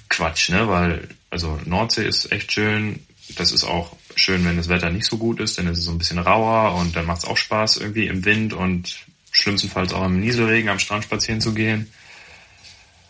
Quatsch, 0.08 0.48
ne? 0.48 0.68
Weil, 0.68 1.08
also 1.28 1.60
Nordsee 1.66 2.06
ist 2.06 2.32
echt 2.32 2.52
schön. 2.52 3.00
Das 3.36 3.52
ist 3.52 3.64
auch 3.64 3.94
schön, 4.16 4.44
wenn 4.44 4.56
das 4.56 4.68
Wetter 4.68 4.90
nicht 4.90 5.06
so 5.06 5.18
gut 5.18 5.40
ist, 5.40 5.58
denn 5.58 5.66
es 5.66 5.78
ist 5.78 5.84
so 5.84 5.90
ein 5.90 5.98
bisschen 5.98 6.18
rauer 6.18 6.76
und 6.76 6.96
dann 6.96 7.06
macht 7.06 7.18
es 7.18 7.24
auch 7.24 7.36
Spaß, 7.36 7.78
irgendwie 7.78 8.06
im 8.06 8.24
Wind 8.24 8.54
und 8.54 9.04
schlimmstenfalls 9.32 9.92
auch 9.92 10.04
im 10.06 10.20
Nieselregen 10.20 10.70
am 10.70 10.78
Strand 10.78 11.04
spazieren 11.04 11.40
zu 11.40 11.52
gehen. 11.52 11.90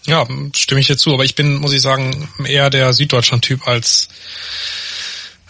Ja, 0.07 0.27
stimme 0.55 0.81
ich 0.81 0.87
dir 0.87 0.97
zu, 0.97 1.15
aber 1.15 1.25
ich 1.25 1.35
bin, 1.35 1.57
muss 1.57 1.73
ich 1.73 1.81
sagen, 1.81 2.29
eher 2.45 2.69
der 2.71 2.93
Süddeutschland-Typ 2.93 3.67
als, 3.67 4.09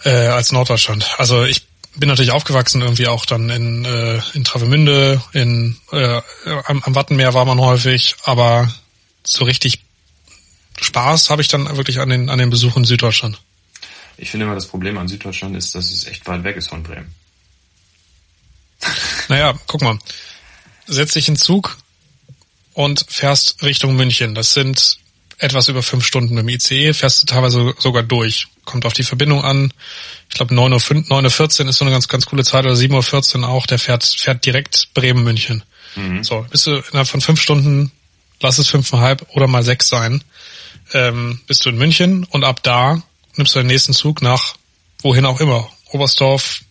äh, 0.03 0.09
als 0.09 0.51
Norddeutschland. 0.51 1.07
Also 1.17 1.43
ich 1.43 1.63
bin 1.95 2.09
natürlich 2.09 2.31
aufgewachsen 2.31 2.81
irgendwie 2.81 3.07
auch 3.07 3.25
dann 3.25 3.49
in, 3.49 3.85
äh, 3.85 4.21
in 4.33 4.43
Travemünde, 4.43 5.21
in, 5.33 5.77
äh, 5.91 6.21
am, 6.65 6.83
am 6.83 6.95
Wattenmeer 6.95 7.33
war 7.33 7.45
man 7.45 7.59
häufig, 7.59 8.15
aber 8.23 8.73
so 9.23 9.43
richtig 9.43 9.81
Spaß 10.81 11.29
habe 11.29 11.41
ich 11.41 11.47
dann 11.47 11.75
wirklich 11.75 11.99
an 11.99 12.09
den, 12.09 12.29
an 12.29 12.39
den 12.39 12.49
Besuchen 12.49 12.79
in 12.79 12.85
Süddeutschland. 12.85 13.41
Ich 14.17 14.29
finde 14.29 14.45
immer, 14.45 14.55
das 14.55 14.67
Problem 14.67 14.97
an 14.97 15.07
Süddeutschland 15.07 15.55
ist, 15.55 15.75
dass 15.75 15.91
es 15.91 16.05
echt 16.05 16.25
weit 16.27 16.43
weg 16.43 16.55
ist 16.55 16.69
von 16.69 16.83
Bremen. 16.83 17.13
Naja, 19.27 19.53
guck 19.67 19.81
mal. 19.81 19.97
Setz 20.87 21.13
dich 21.13 21.27
in 21.27 21.35
Zug, 21.35 21.77
und 22.75 23.05
fährst 23.07 23.63
Richtung 23.63 23.95
München. 23.95 24.35
Das 24.35 24.53
sind 24.53 24.99
etwas 25.37 25.67
über 25.67 25.81
fünf 25.81 26.05
Stunden 26.05 26.37
im 26.37 26.47
ICE, 26.47 26.93
fährst 26.93 27.23
du 27.23 27.25
teilweise 27.25 27.73
sogar 27.79 28.03
durch. 28.03 28.47
Kommt 28.63 28.85
auf 28.85 28.93
die 28.93 29.03
Verbindung 29.03 29.43
an. 29.43 29.73
Ich 30.29 30.35
glaube 30.35 30.53
9.14 30.53 30.95
Uhr, 30.95 31.03
9 31.09 31.25
Uhr 31.25 31.69
ist 31.69 31.77
so 31.77 31.85
eine 31.85 31.91
ganz, 31.91 32.07
ganz 32.07 32.25
coole 32.25 32.43
Zeit 32.43 32.65
oder 32.65 32.73
7.14 32.73 33.41
Uhr 33.41 33.49
auch, 33.49 33.65
der 33.65 33.79
fährt, 33.79 34.03
fährt 34.03 34.45
direkt 34.45 34.89
Bremen-München. 34.93 35.63
Mhm. 35.95 36.23
So, 36.23 36.45
bist 36.49 36.67
du 36.67 36.71
innerhalb 36.75 37.07
von 37.07 37.21
fünf 37.21 37.41
Stunden, 37.41 37.91
lass 38.41 38.59
es 38.59 38.67
fünfeinhalb 38.67 39.25
oder 39.29 39.47
mal 39.47 39.63
sechs 39.63 39.87
sein, 39.87 40.23
ähm, 40.93 41.41
bist 41.47 41.65
du 41.65 41.69
in 41.69 41.77
München 41.77 42.25
und 42.25 42.43
ab 42.43 42.61
da 42.63 43.01
nimmst 43.35 43.55
du 43.55 43.59
den 43.59 43.67
nächsten 43.67 43.93
Zug 43.93 44.21
nach 44.21 44.55
wohin 45.01 45.25
auch 45.25 45.39
immer. 45.39 45.69
Oberstdorf, 45.91 46.61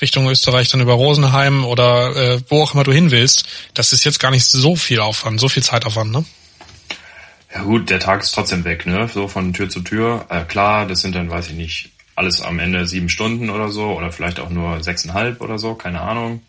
Richtung 0.00 0.28
Österreich 0.28 0.68
dann 0.68 0.80
über 0.80 0.94
Rosenheim 0.94 1.64
oder 1.64 2.16
äh, 2.16 2.40
wo 2.48 2.62
auch 2.62 2.74
immer 2.74 2.84
du 2.84 2.92
hin 2.92 3.10
willst, 3.10 3.44
das 3.74 3.92
ist 3.92 4.04
jetzt 4.04 4.20
gar 4.20 4.30
nicht 4.30 4.46
so 4.46 4.76
viel 4.76 5.00
Aufwand, 5.00 5.40
so 5.40 5.48
viel 5.48 5.62
Zeitaufwand, 5.62 6.10
ne? 6.12 6.24
Ja 7.54 7.62
gut, 7.62 7.88
der 7.88 7.98
Tag 7.98 8.22
ist 8.22 8.32
trotzdem 8.32 8.64
weg, 8.64 8.86
ne? 8.86 9.08
So 9.12 9.26
von 9.26 9.52
Tür 9.52 9.68
zu 9.68 9.80
Tür. 9.80 10.26
Äh, 10.28 10.44
klar, 10.44 10.86
das 10.86 11.00
sind 11.00 11.14
dann, 11.14 11.30
weiß 11.30 11.48
ich 11.48 11.54
nicht, 11.54 11.90
alles 12.14 12.40
am 12.40 12.58
Ende 12.58 12.86
sieben 12.86 13.08
Stunden 13.08 13.48
oder 13.48 13.70
so 13.70 13.96
oder 13.96 14.12
vielleicht 14.12 14.40
auch 14.40 14.50
nur 14.50 14.82
sechseinhalb 14.82 15.40
oder 15.40 15.58
so, 15.58 15.74
keine 15.74 16.00
Ahnung. 16.00 16.42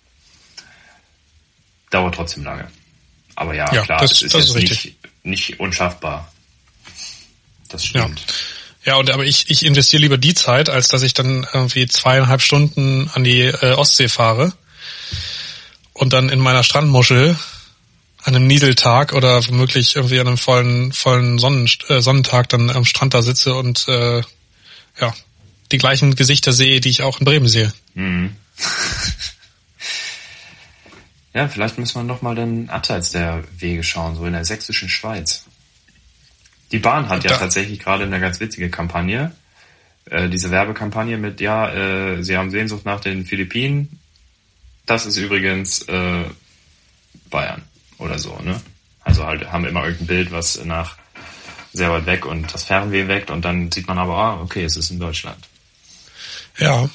Dauert 1.90 2.16
trotzdem 2.16 2.44
lange. 2.44 2.68
Aber 3.36 3.54
ja, 3.54 3.72
ja 3.74 3.84
klar, 3.84 4.02
das, 4.02 4.12
es 4.12 4.22
ist 4.24 4.34
das 4.34 4.54
jetzt 4.54 4.72
ist 4.72 4.84
nicht, 4.84 4.98
nicht 5.24 5.60
unschaffbar. 5.60 6.32
Das 7.70 7.86
stimmt. 7.86 8.20
Ja. 8.20 8.34
Ja, 8.90 8.96
und 8.96 9.12
aber 9.12 9.24
ich, 9.24 9.52
ich 9.52 9.64
investiere 9.64 10.02
lieber 10.02 10.18
die 10.18 10.34
Zeit, 10.34 10.68
als 10.68 10.88
dass 10.88 11.04
ich 11.04 11.14
dann 11.14 11.46
irgendwie 11.54 11.86
zweieinhalb 11.86 12.42
Stunden 12.42 13.08
an 13.14 13.24
die 13.24 13.42
äh, 13.42 13.74
Ostsee 13.74 14.10
fahre 14.10 14.52
und 15.94 16.12
dann 16.12 16.30
in 16.30 16.40
meiner 16.40 16.64
Strandmuschel 16.64 17.38
an 18.24 18.36
einem 18.36 18.48
Nieseltag 18.48 19.14
oder 19.14 19.48
womöglich 19.48 19.96
irgendwie 19.96 20.20
an 20.20 20.26
einem 20.26 20.40
vollen, 20.40 20.92
vollen 20.92 21.38
Sonnen, 21.38 21.70
äh, 21.88 22.02
Sonnentag 22.02 22.50
dann 22.50 22.72
am 22.72 22.84
Strand 22.84 23.14
da 23.14 23.22
sitze 23.22 23.54
und 23.54 23.88
äh, 23.88 24.24
ja, 25.00 25.14
die 25.72 25.78
gleichen 25.78 26.16
Gesichter 26.16 26.52
sehe, 26.52 26.82
die 26.82 26.90
ich 26.90 27.04
auch 27.04 27.20
in 27.20 27.26
Bremen 27.26 27.48
sehe. 27.48 27.72
Mhm. 27.94 28.36
ja, 31.36 31.48
vielleicht 31.48 31.78
müssen 31.78 31.94
wir 31.94 32.04
noch 32.06 32.24
mal 32.24 32.34
dann 32.34 32.70
abseits 32.70 33.12
der 33.12 33.44
Wege 33.60 33.84
schauen, 33.84 34.16
so 34.16 34.26
in 34.26 34.34
der 34.34 34.46
sächsischen 34.46 34.90
Schweiz. 34.90 35.44
Die 36.72 36.80
Bahn 36.80 37.10
hat 37.10 37.24
ja 37.24 37.36
tatsächlich 37.38 37.80
gerade 37.80 38.04
eine 38.04 38.20
ganz 38.20 38.40
witzige 38.40 38.70
Kampagne. 38.70 39.32
Äh, 40.06 40.30
diese 40.30 40.52
Werbekampagne 40.52 41.18
mit, 41.18 41.42
ja, 41.42 41.70
äh, 41.72 42.24
sie 42.24 42.38
haben 42.38 42.52
Sehnsucht 42.52 42.86
nach 42.86 43.00
den 43.00 43.26
Philippinen. 43.26 44.00
Das 44.86 45.06
ist 45.06 45.18
übrigens 45.18 45.84
äh, 45.84 46.26
Bayern 47.30 47.64
oder 47.98 48.18
so, 48.18 48.38
ne? 48.44 48.60
Also 49.02 49.26
halt 49.26 49.52
haben 49.52 49.66
immer 49.66 49.84
irgendein 49.84 50.08
Bild, 50.08 50.32
was 50.32 50.64
nach 50.66 50.98
sehr 51.74 51.92
weit 51.92 52.06
weg 52.06 52.26
und 52.26 52.54
das 52.54 52.64
Fernweh 52.64 53.08
weckt 53.08 53.30
und 53.30 53.46
dann 53.46 53.72
sieht 53.72 53.88
man 53.88 53.98
aber, 53.98 54.16
ah, 54.18 54.42
okay, 54.42 54.64
es 54.64 54.76
ist 54.76 54.90
in 54.90 55.00
Deutschland. 55.00 55.48
Ja, 56.58 56.90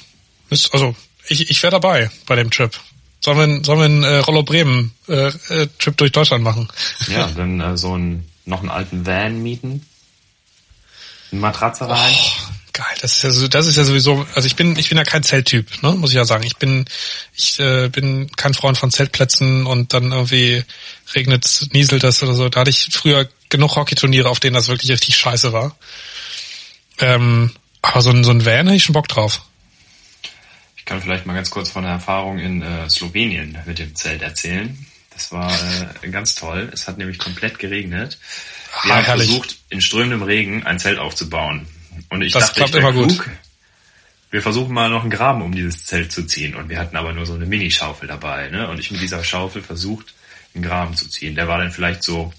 ist, 0.49 0.73
also 0.73 0.95
ich, 1.27 1.49
ich 1.49 1.63
wäre 1.63 1.71
dabei 1.71 2.09
bei 2.27 2.35
dem 2.35 2.51
Trip. 2.51 2.71
Sollen 3.21 3.37
wir, 3.37 3.63
sollen 3.63 3.79
wir 3.79 3.85
einen 3.85 4.03
äh, 4.03 4.17
Rollo 4.19 4.43
Bremen 4.43 4.91
äh, 5.07 5.27
äh, 5.27 5.67
Trip 5.79 5.97
durch 5.97 6.11
Deutschland 6.11 6.43
machen? 6.43 6.67
Ja, 7.07 7.27
dann 7.27 7.59
äh, 7.59 7.77
so 7.77 7.93
einen 7.93 8.29
noch 8.45 8.59
einen 8.59 8.69
alten 8.69 9.05
Van 9.05 9.41
mieten. 9.41 9.85
Eine 11.31 11.41
Matratze 11.41 11.89
rein. 11.89 12.15
Oh, 12.15 12.51
geil, 12.73 12.95
das 13.01 13.15
ist 13.15 13.23
ja 13.23 13.31
so, 13.31 13.47
das 13.47 13.67
ist 13.67 13.77
ja 13.77 13.83
sowieso, 13.83 14.25
also 14.35 14.45
ich 14.45 14.55
bin 14.55 14.77
ich 14.77 14.89
bin 14.89 14.97
ja 14.97 15.03
kein 15.03 15.23
Zelttyp, 15.23 15.81
ne, 15.81 15.91
muss 15.93 16.11
ich 16.11 16.15
ja 16.15 16.25
sagen. 16.25 16.43
Ich 16.43 16.57
bin 16.57 16.85
ich 17.33 17.59
äh, 17.59 17.89
bin 17.89 18.31
kein 18.35 18.53
Freund 18.53 18.77
von 18.77 18.91
Zeltplätzen 18.91 19.65
und 19.65 19.93
dann 19.93 20.11
irgendwie 20.11 20.63
regnet 21.15 21.67
nieselt 21.71 22.03
das 22.03 22.21
oder 22.21 22.33
so. 22.33 22.49
Da 22.49 22.61
hatte 22.61 22.69
ich 22.69 22.89
früher 22.91 23.27
genug 23.49 23.75
Hockeyturniere, 23.75 24.29
auf 24.29 24.39
denen 24.39 24.55
das 24.55 24.67
wirklich 24.67 24.91
richtig 24.91 25.17
scheiße 25.17 25.53
war. 25.53 25.75
Ähm, 26.99 27.51
aber 27.81 28.01
so 28.01 28.11
ein 28.11 28.23
so 28.23 28.31
ein 28.31 28.45
Van 28.45 28.67
hätte 28.67 28.75
ich 28.75 28.83
schon 28.83 28.93
Bock 28.93 29.07
drauf. 29.07 29.41
Ich 30.77 30.85
kann 30.85 31.01
vielleicht 31.01 31.25
mal 31.25 31.33
ganz 31.33 31.49
kurz 31.49 31.71
von 31.71 31.83
der 31.83 31.93
Erfahrung 31.93 32.37
in 32.37 32.61
äh, 32.61 32.89
Slowenien 32.89 33.57
mit 33.65 33.79
dem 33.79 33.95
Zelt 33.95 34.21
erzählen. 34.21 34.85
Das 35.15 35.31
war 35.31 35.51
äh, 36.03 36.09
ganz 36.09 36.35
toll. 36.35 36.69
Es 36.73 36.87
hat 36.87 36.97
nämlich 36.97 37.17
komplett 37.17 37.57
geregnet. 37.57 38.19
Wir 38.83 38.91
Ah, 38.91 38.97
haben 38.97 39.05
herrlich. 39.05 39.27
versucht, 39.29 39.57
in 39.69 39.81
strömendem 39.81 40.21
Regen 40.23 40.63
ein 40.65 40.77
Zelt 40.77 40.99
aufzubauen. 40.99 41.67
Und 42.09 42.21
ich 42.21 42.33
Das 42.33 42.47
dachte, 42.47 42.55
klappt 42.55 42.69
ich 42.75 42.79
immer 42.81 42.91
gut. 42.93 43.19
Wir 44.31 44.41
versuchen 44.41 44.73
mal 44.73 44.89
noch 44.89 45.01
einen 45.03 45.09
Graben 45.11 45.41
um 45.41 45.55
dieses 45.55 45.85
Zelt 45.85 46.11
zu 46.11 46.23
ziehen. 46.25 46.55
Und 46.55 46.67
wir 46.69 46.77
hatten 46.77 46.97
aber 46.97 47.13
nur 47.13 47.25
so 47.25 47.33
eine 47.33 47.45
Minischaufel 47.45 48.07
dabei. 48.07 48.49
Ne? 48.49 48.67
Und 48.67 48.79
ich 48.79 48.91
mit 48.91 48.99
dieser 49.01 49.23
Schaufel 49.23 49.61
versucht, 49.63 50.13
einen 50.53 50.63
Graben 50.63 50.95
zu 50.95 51.07
ziehen. 51.07 51.35
Der 51.35 51.47
war 51.47 51.57
dann 51.59 51.71
vielleicht 51.71 52.03
so 52.03 52.33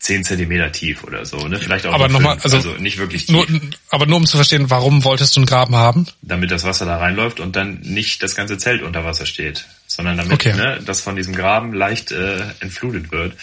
10 0.00 0.24
Zentimeter 0.24 0.70
tief 0.72 1.04
oder 1.04 1.24
so. 1.26 1.46
Ne? 1.48 1.58
Vielleicht 1.58 1.86
auch 1.86 1.92
Aber 1.94 2.08
nur 2.08 2.20
nochmal, 2.20 2.40
fünf. 2.40 2.54
also, 2.54 2.72
nicht 2.74 2.98
wirklich 2.98 3.26
tief. 3.26 3.34
Nur, 3.34 3.46
aber 3.90 4.06
nur 4.06 4.16
um 4.16 4.26
zu 4.26 4.36
verstehen, 4.36 4.68
warum 4.70 5.04
wolltest 5.04 5.36
du 5.36 5.40
einen 5.40 5.46
Graben 5.46 5.76
haben? 5.76 6.06
damit 6.22 6.50
das 6.50 6.64
Wasser 6.64 6.86
da 6.86 6.98
reinläuft 6.98 7.40
und 7.40 7.56
dann 7.56 7.80
nicht 7.80 8.22
das 8.22 8.34
ganze 8.34 8.56
Zelt 8.58 8.82
unter 8.82 9.04
Wasser 9.04 9.26
steht, 9.26 9.66
sondern 9.90 10.16
damit 10.18 10.32
Okay. 10.32 10.54
ne, 10.54 10.78
das 10.86 11.00
von 11.00 11.16
diesem 11.16 11.34
Graben 11.34 11.72
leicht 11.74 12.12
äh, 12.12 12.42
entflutet 12.60 13.10
wird. 13.10 13.36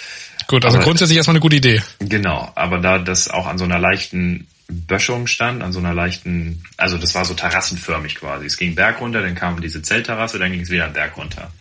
Gut, 0.47 0.63
also 0.63 0.77
Aber- 0.77 0.85
grundsätzlich 0.85 1.17
erstmal 1.17 1.33
eine 1.33 1.41
gute 1.41 1.57
Idee. 1.57 1.81
Genau, 1.99 2.49
aber 2.55 2.77
da 2.79 2.99
das 2.99 3.29
auch 3.29 3.47
an 3.47 3.57
so 3.57 3.65
einer 3.65 3.79
leichten 3.79 4.47
Böschung 4.69 5.27
stand, 5.27 5.61
an 5.61 5.73
so 5.73 5.79
einer 5.79 5.93
leichten, 5.93 6.63
also 6.77 6.97
das 6.97 7.13
war 7.15 7.25
so 7.25 7.33
terrassenförmig 7.33 8.15
quasi. 8.15 8.45
Es 8.45 8.55
ging 8.57 8.75
Berg 8.75 9.01
runter, 9.01 9.21
dann 9.21 9.35
kam 9.35 9.59
diese 9.61 9.81
Zeltterrasse, 9.81 10.39
dann 10.39 10.51
ging 10.53 10.61
es 10.61 10.69
wieder 10.69 10.85
einen 10.85 10.93
Berg 10.93 11.17
runter. 11.17 11.51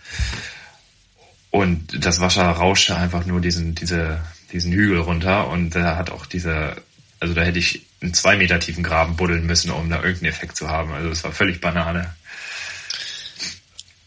Und 1.51 2.05
das 2.05 2.21
Wasser 2.21 2.45
rauschte 2.45 2.97
einfach 2.97 3.27
nur 3.27 3.41
diesen, 3.41 3.75
diese, 3.75 4.21
diesen 4.53 4.73
Hügel 4.73 4.99
runter 5.01 5.49
und 5.49 5.71
da 5.75 5.97
hat 5.97 6.11
auch 6.11 6.27
diese, 6.27 6.77
also 7.19 7.35
da 7.35 7.43
hätte 7.43 7.59
ich 7.59 7.83
einen 8.03 8.15
zwei 8.15 8.37
Meter 8.37 8.61
tiefen 8.61 8.85
Graben 8.85 9.17
buddeln 9.17 9.47
müssen, 9.47 9.71
um 9.71 9.89
da 9.89 9.97
irgendeinen 9.97 10.27
Effekt 10.33 10.57
zu 10.57 10.69
haben. 10.69 10.93
Also 10.93 11.09
das 11.09 11.25
war 11.25 11.33
völlig 11.33 11.61
Banane. 11.61 12.15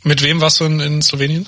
Mit 0.03 0.21
wem 0.21 0.39
warst 0.41 0.59
du 0.59 0.65
in, 0.65 0.79
in 0.79 1.01
Slowenien? 1.01 1.47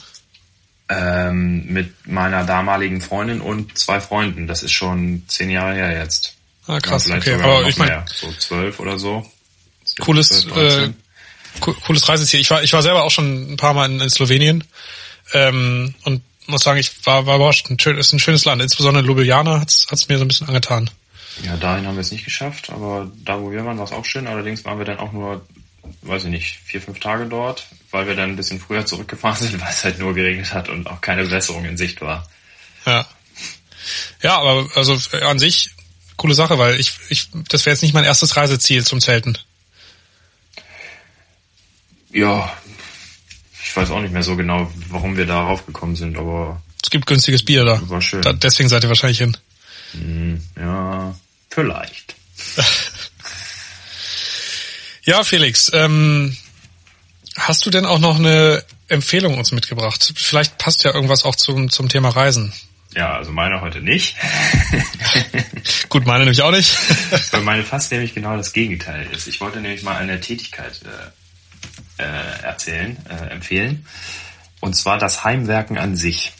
Ähm, 0.89 1.65
mit 1.67 2.05
meiner 2.07 2.43
damaligen 2.43 2.99
Freundin 2.99 3.39
und 3.39 3.77
zwei 3.77 4.01
Freunden. 4.01 4.47
Das 4.47 4.61
ist 4.61 4.73
schon 4.73 5.23
zehn 5.27 5.49
Jahre 5.49 5.73
her 5.75 5.97
jetzt. 5.97 6.35
Ah, 6.67 6.79
krass, 6.79 7.07
Ja, 7.07 7.15
okay. 7.17 7.35
Aber 7.41 7.67
ich 7.67 7.77
meine, 7.77 8.03
so 8.13 8.31
zwölf 8.33 8.79
oder 8.79 8.99
so. 8.99 9.25
cooles, 9.99 10.27
12, 10.27 10.45
äh, 10.51 10.53
13. 10.53 10.95
co- 11.61 11.73
cooles 11.85 12.07
Reiseziel. 12.09 12.41
Ich 12.41 12.51
war, 12.51 12.61
ich 12.61 12.73
war 12.73 12.81
selber 12.81 13.03
auch 13.03 13.11
schon 13.11 13.53
ein 13.53 13.57
paar 13.57 13.73
Mal 13.73 13.89
in, 13.89 14.01
in 14.01 14.09
Slowenien 14.09 14.63
ähm, 15.33 15.95
und 16.03 16.21
muss 16.47 16.63
sagen, 16.63 16.79
ich 16.79 16.91
war, 17.05 17.25
war 17.25 17.37
überrascht. 17.37 17.69
Ein 17.69 17.79
schön, 17.79 17.97
ist 17.97 18.11
ein 18.11 18.19
schönes 18.19 18.43
Land. 18.43 18.61
Insbesondere 18.61 19.05
Ljubljana 19.05 19.61
hat's 19.61 19.87
hat's 19.89 20.09
mir 20.09 20.17
so 20.17 20.25
ein 20.25 20.27
bisschen 20.27 20.47
angetan. 20.47 20.89
Ja, 21.43 21.55
dahin 21.55 21.87
haben 21.87 21.95
wir 21.95 22.01
es 22.01 22.11
nicht 22.11 22.25
geschafft, 22.25 22.69
aber 22.69 23.09
da, 23.23 23.39
wo 23.39 23.49
wir 23.51 23.63
waren, 23.65 23.77
war 23.77 23.85
es 23.85 23.93
auch 23.93 24.03
schön. 24.03 24.27
Allerdings 24.27 24.65
waren 24.65 24.77
wir 24.77 24.85
dann 24.85 24.99
auch 24.99 25.13
nur, 25.13 25.45
weiß 26.01 26.25
ich 26.25 26.29
nicht, 26.29 26.59
vier, 26.65 26.81
fünf 26.81 26.99
Tage 26.99 27.25
dort, 27.27 27.65
weil 27.91 28.07
wir 28.07 28.15
dann 28.15 28.29
ein 28.31 28.35
bisschen 28.35 28.59
früher 28.59 28.85
zurückgefahren 28.85 29.37
sind, 29.47 29.61
weil 29.61 29.69
es 29.69 29.83
halt 29.83 29.99
nur 29.99 30.13
geregnet 30.13 30.53
hat 30.53 30.69
und 30.69 30.87
auch 30.87 31.01
keine 31.01 31.23
Bewässerung 31.23 31.65
in 31.65 31.77
Sicht 31.77 32.01
war. 32.01 32.27
Ja. 32.85 33.05
Ja, 34.21 34.37
aber 34.39 34.69
also 34.75 34.97
an 35.21 35.39
sich 35.39 35.71
coole 36.17 36.35
Sache, 36.35 36.57
weil 36.59 36.79
ich, 36.79 36.93
ich 37.09 37.29
das 37.49 37.65
wäre 37.65 37.73
jetzt 37.73 37.81
nicht 37.81 37.93
mein 37.93 38.03
erstes 38.03 38.35
Reiseziel 38.37 38.85
zum 38.85 39.01
Zelten. 39.01 39.37
Ja, 42.11 42.51
ich 43.63 43.75
weiß 43.75 43.89
auch 43.91 44.01
nicht 44.01 44.11
mehr 44.13 44.23
so 44.23 44.35
genau, 44.35 44.71
warum 44.89 45.15
wir 45.17 45.25
darauf 45.25 45.65
gekommen 45.65 45.95
sind, 45.95 46.17
aber 46.17 46.61
Es 46.83 46.89
gibt 46.89 47.05
günstiges 47.07 47.43
Bier 47.45 47.63
da. 47.65 47.81
War 47.89 48.01
schön. 48.01 48.21
da 48.21 48.33
deswegen 48.33 48.69
seid 48.69 48.83
ihr 48.83 48.89
wahrscheinlich 48.89 49.19
hin. 49.19 49.37
hm, 49.93 50.43
ja, 50.57 51.15
vielleicht. 51.49 52.15
Ja, 55.03 55.23
Felix, 55.23 55.71
ähm, 55.73 56.37
hast 57.47 57.65
du 57.65 57.69
denn 57.69 57.85
auch 57.85 57.99
noch 57.99 58.17
eine 58.17 58.63
Empfehlung 58.87 59.37
uns 59.37 59.51
mitgebracht? 59.51 60.13
Vielleicht 60.15 60.57
passt 60.57 60.83
ja 60.83 60.93
irgendwas 60.93 61.25
auch 61.25 61.35
zum, 61.35 61.69
zum 61.69 61.89
Thema 61.89 62.09
Reisen. 62.09 62.53
Ja, 62.95 63.15
also 63.15 63.31
meine 63.31 63.61
heute 63.61 63.81
nicht. 63.81 64.17
Gut, 65.89 66.05
meine 66.05 66.25
nämlich 66.25 66.41
auch 66.41 66.51
nicht. 66.51 66.77
Weil 67.31 67.41
meine 67.41 67.63
fast 67.63 67.91
nämlich 67.91 68.13
genau 68.13 68.35
das 68.35 68.51
Gegenteil 68.51 69.07
ist. 69.11 69.27
Ich 69.27 69.39
wollte 69.39 69.61
nämlich 69.61 69.83
mal 69.83 69.95
eine 69.95 70.19
Tätigkeit 70.19 70.81
äh, 71.97 72.03
äh, 72.03 72.43
erzählen, 72.43 72.97
äh, 73.09 73.31
empfehlen. 73.31 73.85
Und 74.59 74.75
zwar 74.75 74.97
das 74.97 75.23
Heimwerken 75.23 75.77
an 75.77 75.95
sich. 75.95 76.33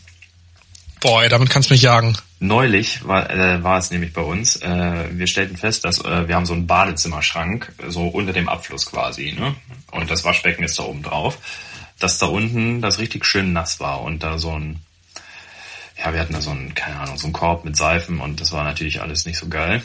Boah, 1.02 1.28
damit 1.28 1.50
kannst 1.50 1.70
du 1.70 1.74
mich 1.74 1.82
jagen. 1.82 2.16
Neulich 2.40 3.06
war, 3.08 3.28
äh, 3.30 3.64
war 3.64 3.80
es 3.80 3.90
nämlich 3.90 4.14
bei 4.14 4.22
uns. 4.22 4.56
Äh, 4.58 5.10
wir 5.12 5.26
stellten 5.26 5.58
fest, 5.58 5.84
dass 5.84 6.00
äh, 6.00 6.28
wir 6.28 6.36
haben 6.36 6.46
so 6.46 6.54
einen 6.54 6.68
Badezimmerschrank, 6.68 7.74
so 7.88 8.08
unter 8.08 8.34
dem 8.34 8.48
Abfluss 8.48 8.86
quasi, 8.86 9.32
ne? 9.32 9.56
Und 9.92 10.12
das 10.12 10.24
Waschbecken 10.24 10.64
ist 10.64 10.78
da 10.78 10.84
oben 10.84 11.02
drauf. 11.02 11.40
Dass 11.98 12.20
da 12.20 12.28
unten 12.28 12.82
das 12.82 13.00
richtig 13.00 13.26
schön 13.26 13.52
nass 13.52 13.80
war 13.80 14.02
und 14.02 14.22
da 14.22 14.38
so 14.38 14.58
ein, 14.58 14.80
ja, 15.98 16.14
wir 16.14 16.20
hatten 16.20 16.34
da 16.34 16.42
so 16.42 16.52
einen, 16.52 16.76
keine 16.76 17.00
Ahnung, 17.00 17.18
so 17.18 17.26
einen 17.26 17.34
Korb 17.34 17.66
mit 17.66 17.76
Seifen 17.76 18.20
und 18.20 18.40
das 18.40 18.52
war 18.52 18.64
natürlich 18.64 19.02
alles 19.02 19.26
nicht 19.26 19.38
so 19.38 19.50
geil. 19.50 19.84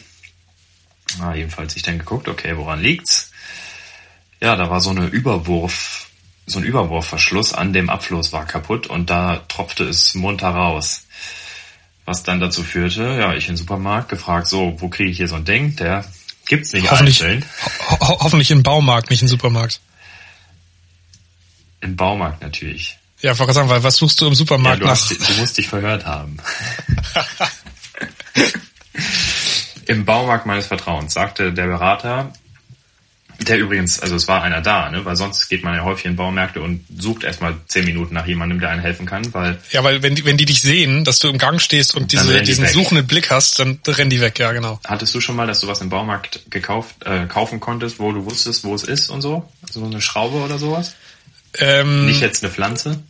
Na, 1.19 1.35
jedenfalls 1.35 1.77
ich 1.77 1.83
dann 1.83 1.99
geguckt, 1.99 2.29
okay, 2.29 2.57
woran 2.59 2.81
liegt's? 2.81 3.31
Ja, 4.41 4.57
da 4.57 4.69
war 4.69 4.83
so 4.83 4.91
eine 4.91 5.07
Überwurf, 5.07 6.11
so 6.47 6.59
ein 6.59 6.65
Überwurfverschluss 6.65 7.55
an 7.55 7.73
dem 7.73 7.89
Abfluss 7.89 8.33
war 8.33 8.45
kaputt 8.45 8.87
und 8.87 9.09
da 9.09 9.37
tropfte 9.49 9.85
es 9.85 10.15
munter 10.15 10.51
raus. 10.51 11.06
Was 12.07 12.23
dann 12.23 12.41
dazu 12.41 12.63
führte, 12.63 13.03
ja, 13.21 13.35
ich 13.35 13.47
in 13.49 13.53
den 13.53 13.57
Supermarkt 13.59 14.09
gefragt, 14.09 14.47
so, 14.47 14.77
wo 14.79 14.89
kriege 14.89 15.11
ich 15.11 15.17
hier 15.19 15.29
so 15.29 15.35
ein 15.35 15.45
Ding? 15.45 15.75
Der 15.77 16.05
gibt's 16.47 16.73
nicht 16.73 16.89
Hoffentlich, 16.91 17.23
einzeln. 17.23 17.45
ho 17.91 17.99
ho 18.01 18.19
hoffentlich 18.21 18.51
im 18.53 18.63
Baumarkt, 18.63 19.11
nicht 19.11 19.23
im 19.23 19.29
Supermarkt. 19.29 19.81
Im 21.81 21.97
Baumarkt 21.97 22.43
natürlich. 22.43 22.97
Ja, 23.21 23.33
ich 23.33 23.39
wollte 23.39 23.53
sagen, 23.55 23.69
weil 23.69 23.83
was 23.83 23.97
suchst 23.97 24.21
du 24.21 24.27
im 24.27 24.33
Ja, 24.33 24.37
Supermarkt 24.37 24.81
du, 24.83 24.85
nach? 24.87 24.93
hast, 24.93 25.11
du 25.11 25.33
musst 25.41 25.59
dich 25.59 25.67
verhört 25.69 26.07
haben. 26.07 26.37
Im 29.87 30.05
Baumarkt 30.05 30.47
meines 30.47 30.67
Vertrauens 30.67 31.15
sagte 31.15 31.53
der 31.53 31.67
Berater, 31.67 32.33
der 33.39 33.59
übrigens, 33.59 34.01
also 34.01 34.17
es 34.17 34.29
war 34.29 34.43
einer 34.43 34.61
da, 34.61 34.91
ne? 34.91 35.05
weil 35.05 35.17
sonst 35.17 35.49
geht 35.49 35.63
man 35.63 35.75
ja 35.75 35.85
häufig 35.85 36.07
in 36.07 36.17
Baumärkte 36.17 36.61
und 36.63 36.85
sucht 36.97 37.25
erstmal 37.25 37.55
zehn 37.69 37.85
Minuten 37.85 38.15
nach 38.15 38.27
jemandem, 38.27 38.61
der 38.61 38.71
einem 38.71 38.81
helfen 38.81 39.07
kann, 39.07 39.33
weil 39.35 39.59
Ja, 39.71 39.85
weil 39.85 40.03
wenn 40.03 40.15
die, 40.15 40.25
wenn 40.25 40.37
die 40.37 40.47
dich 40.47 40.61
sehen, 40.61 41.05
dass 41.05 41.19
du 41.19 41.29
im 41.29 41.39
Gang 41.39 41.61
stehst 41.61 41.95
und 41.95 42.13
diese, 42.13 42.39
die 42.39 42.45
diesen 42.45 42.65
weg. 42.65 42.73
suchenden 42.73 43.07
Blick 43.07 43.31
hast, 43.31 43.59
dann 43.59 43.79
rennen 43.87 44.11
die 44.11 44.21
weg, 44.21 44.39
ja 44.39 44.53
genau. 44.53 44.81
hattest 44.85 45.15
du 45.15 45.21
schon 45.21 45.37
mal, 45.37 45.47
dass 45.47 45.61
du 45.61 45.69
was 45.69 45.81
im 45.81 45.91
Baumarkt 45.91 46.51
gekauft, 46.51 46.97
äh, 47.05 47.27
kaufen 47.27 47.61
konntest, 47.61 47.99
wo 47.99 48.13
du 48.13 48.25
wusstest, 48.25 48.65
wo 48.65 48.75
es 48.75 48.85
ist 48.85 49.11
und 49.11 49.21
so? 49.21 49.49
So 49.71 49.85
eine 49.85 50.01
Schraube 50.01 50.37
oder 50.39 50.59
sowas? 50.59 50.95
Ähm, 51.59 52.07
Nicht 52.07 52.21
jetzt 52.21 52.43
eine 52.43 52.53
Pflanze? 52.53 53.03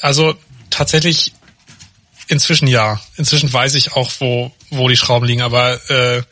Also 0.00 0.34
tatsächlich 0.70 1.32
inzwischen 2.28 2.68
ja. 2.68 3.00
Inzwischen 3.16 3.52
weiß 3.52 3.74
ich 3.74 3.92
auch, 3.92 4.10
wo, 4.18 4.52
wo 4.70 4.88
die 4.88 4.96
Schrauben 4.96 5.26
liegen, 5.26 5.42
aber 5.42 5.78
äh, 5.90 6.22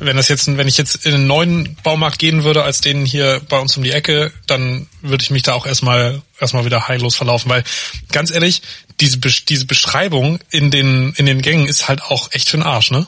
wenn 0.00 0.16
das 0.16 0.28
jetzt, 0.28 0.56
wenn 0.56 0.66
ich 0.66 0.78
jetzt 0.78 1.06
in 1.06 1.14
einen 1.14 1.26
neuen 1.26 1.76
Baumarkt 1.82 2.18
gehen 2.18 2.42
würde, 2.42 2.62
als 2.64 2.80
den 2.80 3.04
hier 3.04 3.40
bei 3.48 3.58
uns 3.58 3.76
um 3.76 3.82
die 3.82 3.92
Ecke, 3.92 4.32
dann 4.46 4.88
würde 5.02 5.22
ich 5.22 5.30
mich 5.30 5.42
da 5.42 5.52
auch 5.52 5.66
erstmal 5.66 6.22
erstmal 6.40 6.64
wieder 6.64 6.88
heillos 6.88 7.14
verlaufen, 7.14 7.50
weil 7.50 7.62
ganz 8.10 8.30
ehrlich, 8.30 8.62
diese 8.98 9.18
diese 9.18 9.66
Beschreibung 9.66 10.38
in 10.50 10.70
den 10.70 11.12
in 11.16 11.26
den 11.26 11.42
Gängen 11.42 11.68
ist 11.68 11.88
halt 11.88 12.02
auch 12.02 12.32
echt 12.32 12.48
für 12.48 12.56
den 12.56 12.66
Arsch, 12.66 12.90
ne? 12.90 13.06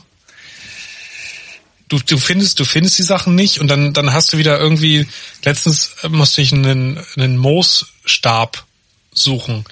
Du, 1.88 1.98
du 1.98 2.18
findest 2.18 2.60
du 2.60 2.64
findest 2.64 2.98
die 2.98 3.02
Sachen 3.02 3.34
nicht 3.34 3.58
und 3.60 3.68
dann 3.68 3.94
dann 3.94 4.12
hast 4.12 4.32
du 4.34 4.38
wieder 4.38 4.58
irgendwie 4.60 5.06
letztens 5.44 5.94
musste 6.08 6.42
ich 6.42 6.52
einen 6.52 7.02
einen 7.16 7.38
Moosstab 7.38 8.64
suchen 9.12 9.64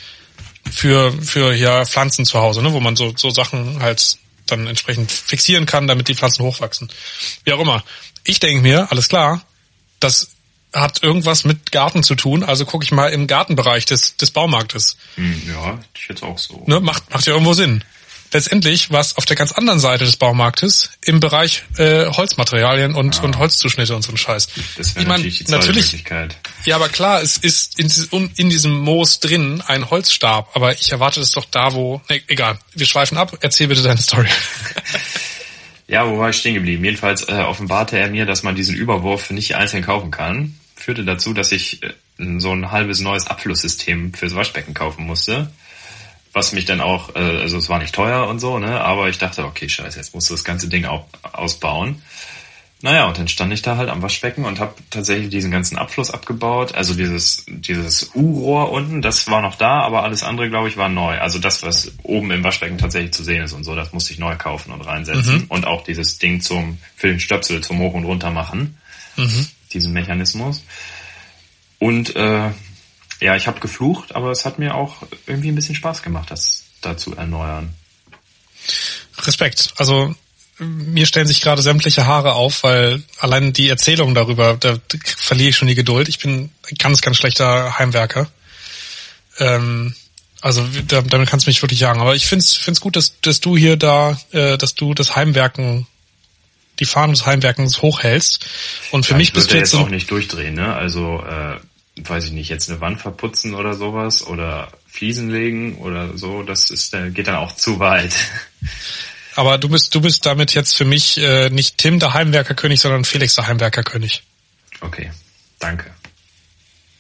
für 0.70 1.12
für 1.22 1.54
ja 1.54 1.84
Pflanzen 1.84 2.24
zu 2.24 2.40
Hause, 2.40 2.62
ne, 2.62 2.72
wo 2.72 2.80
man 2.80 2.96
so 2.96 3.12
so 3.14 3.28
Sachen 3.28 3.80
halt 3.80 4.16
dann 4.50 4.66
entsprechend 4.66 5.10
fixieren 5.10 5.66
kann, 5.66 5.86
damit 5.86 6.08
die 6.08 6.14
Pflanzen 6.14 6.44
hochwachsen. 6.44 6.90
Wie 7.44 7.52
auch 7.52 7.60
immer. 7.60 7.82
Ich 8.24 8.40
denke 8.40 8.62
mir, 8.62 8.90
alles 8.90 9.08
klar, 9.08 9.42
das 9.98 10.28
hat 10.72 11.02
irgendwas 11.02 11.44
mit 11.44 11.72
Garten 11.72 12.02
zu 12.02 12.14
tun, 12.14 12.44
also 12.44 12.64
gucke 12.64 12.84
ich 12.84 12.92
mal 12.92 13.08
im 13.08 13.26
Gartenbereich 13.26 13.86
des 13.86 14.16
des 14.16 14.30
Baumarktes. 14.30 14.96
Hm, 15.16 15.42
ja, 15.48 15.78
ich 15.94 16.08
jetzt 16.08 16.22
auch 16.22 16.38
so. 16.38 16.62
Ne, 16.66 16.80
macht 16.80 17.10
macht 17.10 17.26
ja 17.26 17.32
irgendwo 17.32 17.54
Sinn. 17.54 17.82
Letztendlich 18.32 18.90
was 18.90 19.16
auf 19.16 19.24
der 19.24 19.36
ganz 19.36 19.52
anderen 19.52 19.80
Seite 19.80 20.04
des 20.04 20.16
Baumarktes 20.16 20.90
im 21.04 21.20
Bereich 21.20 21.64
äh, 21.76 22.06
Holzmaterialien 22.06 22.94
und, 22.94 23.20
Ah. 23.20 23.24
und 23.24 23.38
Holzzuschnitte 23.38 23.94
und 23.94 24.02
so 24.02 24.12
ein 24.12 24.16
Scheiß. 24.16 24.48
Das 24.76 24.94
wäre 24.96 25.06
natürlich 25.06 25.44
die 25.44 25.50
natürlich, 25.50 26.04
ja, 26.64 26.76
aber 26.76 26.88
klar, 26.88 27.22
es 27.22 27.36
ist 27.36 27.78
in, 27.78 28.30
in 28.36 28.50
diesem 28.50 28.76
Moos 28.76 29.20
drin 29.20 29.62
ein 29.66 29.90
Holzstab, 29.90 30.50
aber 30.54 30.72
ich 30.72 30.92
erwarte 30.92 31.20
es 31.20 31.32
doch 31.32 31.44
da, 31.44 31.72
wo. 31.74 32.00
Nee, 32.08 32.22
egal. 32.28 32.58
Wir 32.74 32.86
schweifen 32.86 33.18
ab. 33.18 33.36
Erzähl 33.40 33.68
bitte 33.68 33.82
deine 33.82 34.00
Story. 34.00 34.28
Ja, 35.90 36.08
wo 36.08 36.18
war 36.18 36.30
ich 36.30 36.36
stehen 36.36 36.54
geblieben? 36.54 36.84
Jedenfalls 36.84 37.28
äh, 37.28 37.32
offenbarte 37.32 37.98
er 37.98 38.08
mir, 38.08 38.24
dass 38.24 38.44
man 38.44 38.54
diesen 38.54 38.76
Überwurf 38.76 39.30
nicht 39.30 39.56
einzeln 39.56 39.84
kaufen 39.84 40.12
kann. 40.12 40.54
Führte 40.76 41.04
dazu, 41.04 41.34
dass 41.34 41.50
ich 41.50 41.82
äh, 41.82 41.90
so 42.38 42.52
ein 42.52 42.70
halbes 42.70 43.00
neues 43.00 43.26
Abflusssystem 43.26 44.14
fürs 44.14 44.36
Waschbecken 44.36 44.72
kaufen 44.72 45.04
musste. 45.04 45.50
Was 46.32 46.52
mich 46.52 46.64
dann 46.64 46.80
auch, 46.80 47.14
äh, 47.16 47.18
also 47.18 47.58
es 47.58 47.68
war 47.68 47.78
nicht 47.78 47.94
teuer 47.94 48.28
und 48.28 48.38
so, 48.38 48.58
ne? 48.58 48.80
Aber 48.80 49.08
ich 49.08 49.18
dachte, 49.18 49.44
okay, 49.44 49.68
scheiße, 49.68 49.98
jetzt 49.98 50.14
musst 50.14 50.30
du 50.30 50.34
das 50.34 50.44
ganze 50.44 50.68
Ding 50.68 50.84
auch 50.84 51.06
ausbauen. 51.32 52.02
Naja, 52.82 53.06
und 53.06 53.18
dann 53.18 53.28
stand 53.28 53.52
ich 53.52 53.60
da 53.60 53.76
halt 53.76 53.90
am 53.90 54.00
Waschbecken 54.00 54.46
und 54.46 54.58
habe 54.58 54.74
tatsächlich 54.88 55.28
diesen 55.28 55.50
ganzen 55.50 55.76
Abfluss 55.76 56.10
abgebaut. 56.10 56.74
Also 56.74 56.94
dieses, 56.94 57.44
dieses 57.46 58.10
U-Rohr 58.14 58.72
unten, 58.72 59.02
das 59.02 59.28
war 59.28 59.42
noch 59.42 59.56
da, 59.56 59.80
aber 59.82 60.02
alles 60.02 60.22
andere, 60.22 60.48
glaube 60.48 60.68
ich, 60.68 60.78
war 60.78 60.88
neu. 60.88 61.18
Also 61.18 61.38
das, 61.38 61.62
was 61.62 61.92
oben 62.04 62.30
im 62.30 62.42
Waschbecken 62.42 62.78
tatsächlich 62.78 63.12
zu 63.12 63.22
sehen 63.22 63.42
ist 63.42 63.52
und 63.52 63.64
so, 63.64 63.74
das 63.74 63.92
musste 63.92 64.14
ich 64.14 64.18
neu 64.18 64.34
kaufen 64.36 64.72
und 64.72 64.80
reinsetzen. 64.80 65.40
Und 65.48 65.66
auch 65.66 65.84
dieses 65.84 66.18
Ding 66.18 66.40
zum, 66.40 66.78
für 66.96 67.08
den 67.08 67.20
Stöpsel 67.20 67.60
zum 67.60 67.80
Hoch- 67.80 67.92
und 67.92 68.04
Runter 68.04 68.30
machen. 68.30 68.78
Diesen 69.74 69.92
Mechanismus. 69.92 70.64
Und 71.78 72.16
äh, 72.16 72.50
ja, 73.20 73.36
ich 73.36 73.46
habe 73.46 73.60
geflucht, 73.60 74.14
aber 74.14 74.30
es 74.30 74.44
hat 74.44 74.58
mir 74.58 74.74
auch 74.74 75.02
irgendwie 75.26 75.48
ein 75.48 75.54
bisschen 75.54 75.74
Spaß 75.74 76.02
gemacht, 76.02 76.30
das 76.30 76.64
da 76.80 76.96
zu 76.96 77.14
erneuern. 77.14 77.74
Respekt. 79.18 79.72
Also 79.76 80.14
mir 80.58 81.06
stellen 81.06 81.26
sich 81.26 81.40
gerade 81.40 81.62
sämtliche 81.62 82.06
Haare 82.06 82.34
auf, 82.34 82.62
weil 82.62 83.02
allein 83.18 83.52
die 83.52 83.68
Erzählung 83.68 84.14
darüber, 84.14 84.56
da 84.58 84.78
verliere 85.16 85.50
ich 85.50 85.56
schon 85.56 85.68
die 85.68 85.74
Geduld. 85.74 86.08
Ich 86.08 86.18
bin 86.18 86.50
ganz, 86.78 87.00
ganz 87.00 87.16
schlechter 87.16 87.78
Heimwerker. 87.78 88.30
Ähm, 89.38 89.94
also 90.42 90.66
da, 90.86 91.02
damit 91.02 91.28
kannst 91.28 91.46
du 91.46 91.50
mich 91.50 91.62
wirklich 91.62 91.80
jagen. 91.80 92.00
Aber 92.00 92.14
ich 92.14 92.26
find's 92.26 92.56
find's 92.56 92.80
gut, 92.80 92.96
dass, 92.96 93.20
dass 93.20 93.40
du 93.40 93.56
hier 93.56 93.76
da, 93.76 94.18
äh, 94.32 94.58
dass 94.58 94.74
du 94.74 94.94
das 94.94 95.16
Heimwerken, 95.16 95.86
die 96.78 96.84
Fahnen 96.84 97.12
des 97.12 97.26
Heimwerkens 97.26 97.82
hochhältst. 97.82 98.46
Und 98.90 99.04
für 99.04 99.12
Ja, 99.12 99.18
mich 99.18 99.28
ich 99.28 99.34
bist 99.34 99.50
du 99.50 99.54
jetzt 99.54 99.60
jetzt 99.60 99.70
so, 99.72 99.80
auch 99.80 99.90
nicht 99.90 100.10
durchdrehen, 100.10 100.54
ne? 100.54 100.74
Also, 100.74 101.22
äh, 101.22 101.56
weiß 101.96 102.26
ich 102.26 102.32
nicht, 102.32 102.48
jetzt 102.48 102.70
eine 102.70 102.80
Wand 102.80 103.00
verputzen 103.00 103.54
oder 103.54 103.74
sowas 103.74 104.26
oder 104.26 104.72
Fliesen 104.86 105.30
legen 105.30 105.76
oder 105.78 106.16
so, 106.16 106.42
das 106.42 106.70
ist, 106.70 106.94
äh, 106.94 107.10
geht 107.10 107.26
dann 107.28 107.36
auch 107.36 107.54
zu 107.54 107.78
weit. 107.78 108.14
aber 109.36 109.58
du 109.58 109.68
bist, 109.68 109.94
du 109.94 110.00
bist 110.00 110.24
damit 110.26 110.54
jetzt 110.54 110.76
für 110.76 110.84
mich 110.84 111.18
äh, 111.18 111.50
nicht 111.50 111.78
Tim 111.78 111.98
der 111.98 112.14
Heimwerkerkönig, 112.14 112.80
sondern 112.80 113.04
Felix 113.04 113.34
der 113.34 113.46
Heimwerkerkönig. 113.46 114.22
Okay, 114.80 115.10
danke. 115.58 115.90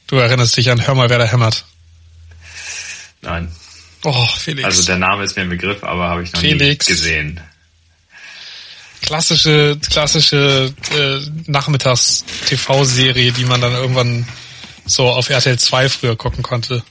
Du 0.06 0.16
erinnerst 0.16 0.56
dich 0.56 0.70
an 0.70 0.86
Hör 0.86 0.94
mal, 0.94 1.08
wer 1.08 1.18
da 1.18 1.24
hämmert. 1.24 1.64
Nein, 3.22 3.50
Oh, 4.02 4.26
Felix. 4.38 4.64
also 4.64 4.82
der 4.84 4.96
Name 4.96 5.24
ist 5.24 5.36
mir 5.36 5.42
ein 5.42 5.50
Begriff, 5.50 5.84
aber 5.84 6.08
habe 6.08 6.22
ich 6.22 6.32
noch 6.32 6.40
Felix. 6.40 6.88
nie 6.88 6.94
gesehen. 6.94 7.40
klassische, 9.02 9.78
klassische 9.90 10.72
äh, 10.96 11.20
Nachmittags-TV-Serie, 11.50 13.32
die 13.32 13.44
man 13.44 13.60
dann 13.60 13.74
irgendwann 13.74 14.26
so 14.86 15.08
auf 15.08 15.30
RTL 15.30 15.58
2 15.58 15.88
früher 15.88 16.16
gucken 16.16 16.42
konnte. 16.42 16.82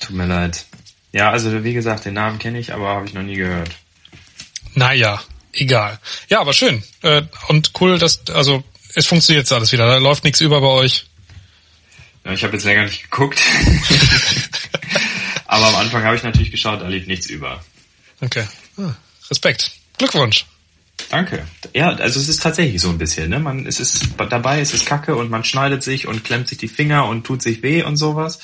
Tut 0.00 0.16
mir 0.16 0.26
leid. 0.26 0.64
Ja, 1.12 1.30
also 1.30 1.64
wie 1.64 1.74
gesagt, 1.74 2.04
den 2.04 2.14
Namen 2.14 2.38
kenne 2.38 2.58
ich, 2.58 2.72
aber 2.72 2.88
habe 2.88 3.06
ich 3.06 3.14
noch 3.14 3.22
nie 3.22 3.36
gehört. 3.36 3.70
Naja, 4.74 5.20
egal. 5.52 5.98
Ja, 6.28 6.40
aber 6.40 6.52
schön. 6.52 6.82
Äh, 7.02 7.22
und 7.48 7.72
cool, 7.80 7.98
dass, 7.98 8.28
also 8.30 8.62
es 8.94 9.06
funktioniert 9.06 9.44
jetzt 9.44 9.52
alles 9.52 9.72
wieder. 9.72 9.86
Da 9.86 9.96
läuft 9.96 10.24
nichts 10.24 10.40
über 10.40 10.60
bei 10.60 10.68
euch. 10.68 11.06
Ja, 12.24 12.32
ich 12.32 12.44
habe 12.44 12.54
jetzt 12.54 12.64
länger 12.64 12.84
nicht 12.84 13.10
geguckt. 13.10 13.40
aber 15.46 15.66
am 15.66 15.76
Anfang 15.76 16.04
habe 16.04 16.16
ich 16.16 16.22
natürlich 16.22 16.50
geschaut, 16.50 16.80
da 16.80 16.88
lief 16.88 17.06
nichts 17.06 17.26
über. 17.26 17.64
Okay. 18.20 18.46
Ah, 18.76 18.94
Respekt. 19.30 19.72
Glückwunsch. 19.98 20.46
Danke. 21.10 21.44
Ja, 21.74 21.88
also 21.88 22.20
es 22.20 22.28
ist 22.28 22.40
tatsächlich 22.40 22.80
so 22.80 22.88
ein 22.88 22.96
bisschen, 22.96 23.30
ne? 23.30 23.40
Man, 23.40 23.66
es 23.66 23.80
ist 23.80 24.10
dabei, 24.16 24.60
es 24.60 24.72
ist 24.72 24.86
Kacke 24.86 25.16
und 25.16 25.28
man 25.28 25.42
schneidet 25.42 25.82
sich 25.82 26.06
und 26.06 26.22
klemmt 26.22 26.46
sich 26.46 26.56
die 26.56 26.68
Finger 26.68 27.06
und 27.06 27.24
tut 27.24 27.42
sich 27.42 27.64
weh 27.64 27.82
und 27.82 27.96
sowas. 27.96 28.38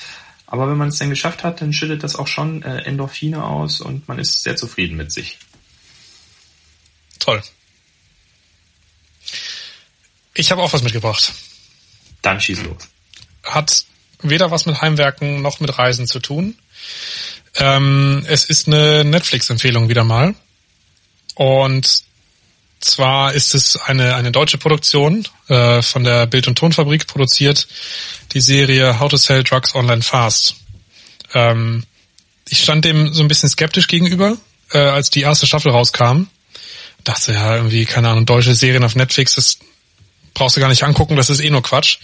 Aber 0.46 0.68
wenn 0.68 0.76
man 0.76 0.88
es 0.88 0.98
dann 0.98 1.08
geschafft 1.08 1.44
hat, 1.44 1.60
dann 1.60 1.72
schüttet 1.72 2.02
das 2.02 2.16
auch 2.16 2.26
schon 2.26 2.62
äh, 2.64 2.78
Endorphine 2.78 3.44
aus 3.44 3.80
und 3.80 4.08
man 4.08 4.18
ist 4.18 4.42
sehr 4.42 4.56
zufrieden 4.56 4.96
mit 4.96 5.12
sich. 5.12 5.38
Toll. 7.20 7.40
Ich 10.34 10.50
habe 10.50 10.60
auch 10.60 10.72
was 10.72 10.82
mitgebracht. 10.82 11.32
Dann 12.20 12.40
schieß 12.40 12.64
los. 12.64 12.88
Hat 13.44 13.84
weder 14.22 14.50
was 14.50 14.66
mit 14.66 14.82
Heimwerken 14.82 15.40
noch 15.40 15.60
mit 15.60 15.78
Reisen 15.78 16.08
zu 16.08 16.18
tun. 16.18 16.58
Ähm, 17.54 18.24
es 18.26 18.44
ist 18.44 18.66
eine 18.66 19.04
Netflix-Empfehlung 19.04 19.88
wieder 19.88 20.02
mal. 20.02 20.34
Und 21.36 22.04
zwar 22.80 23.32
ist 23.32 23.54
es 23.54 23.76
eine, 23.76 24.14
eine 24.14 24.32
deutsche 24.32 24.58
Produktion 24.58 25.26
äh, 25.48 25.82
von 25.82 26.04
der 26.04 26.26
Bild- 26.26 26.48
und 26.48 26.56
Tonfabrik 26.56 27.06
produziert, 27.06 27.66
die 28.32 28.40
Serie 28.40 29.00
How 29.00 29.10
to 29.10 29.16
Sell 29.16 29.42
Drugs 29.42 29.74
Online 29.74 30.02
Fast. 30.02 30.56
Ähm, 31.34 31.84
ich 32.48 32.62
stand 32.62 32.84
dem 32.84 33.12
so 33.12 33.22
ein 33.22 33.28
bisschen 33.28 33.48
skeptisch 33.48 33.88
gegenüber, 33.88 34.36
äh, 34.72 34.78
als 34.78 35.10
die 35.10 35.22
erste 35.22 35.46
Staffel 35.46 35.72
rauskam. 35.72 36.24
Dachte 37.04 37.32
ja, 37.32 37.56
irgendwie, 37.56 37.84
keine 37.84 38.08
Ahnung, 38.08 38.26
deutsche 38.26 38.54
Serien 38.54 38.84
auf 38.84 38.94
Netflix, 38.94 39.34
das 39.34 39.58
brauchst 40.34 40.56
du 40.56 40.60
gar 40.60 40.68
nicht 40.68 40.82
angucken, 40.82 41.16
das 41.16 41.30
ist 41.30 41.40
eh 41.40 41.50
nur 41.50 41.62
Quatsch. 41.62 41.98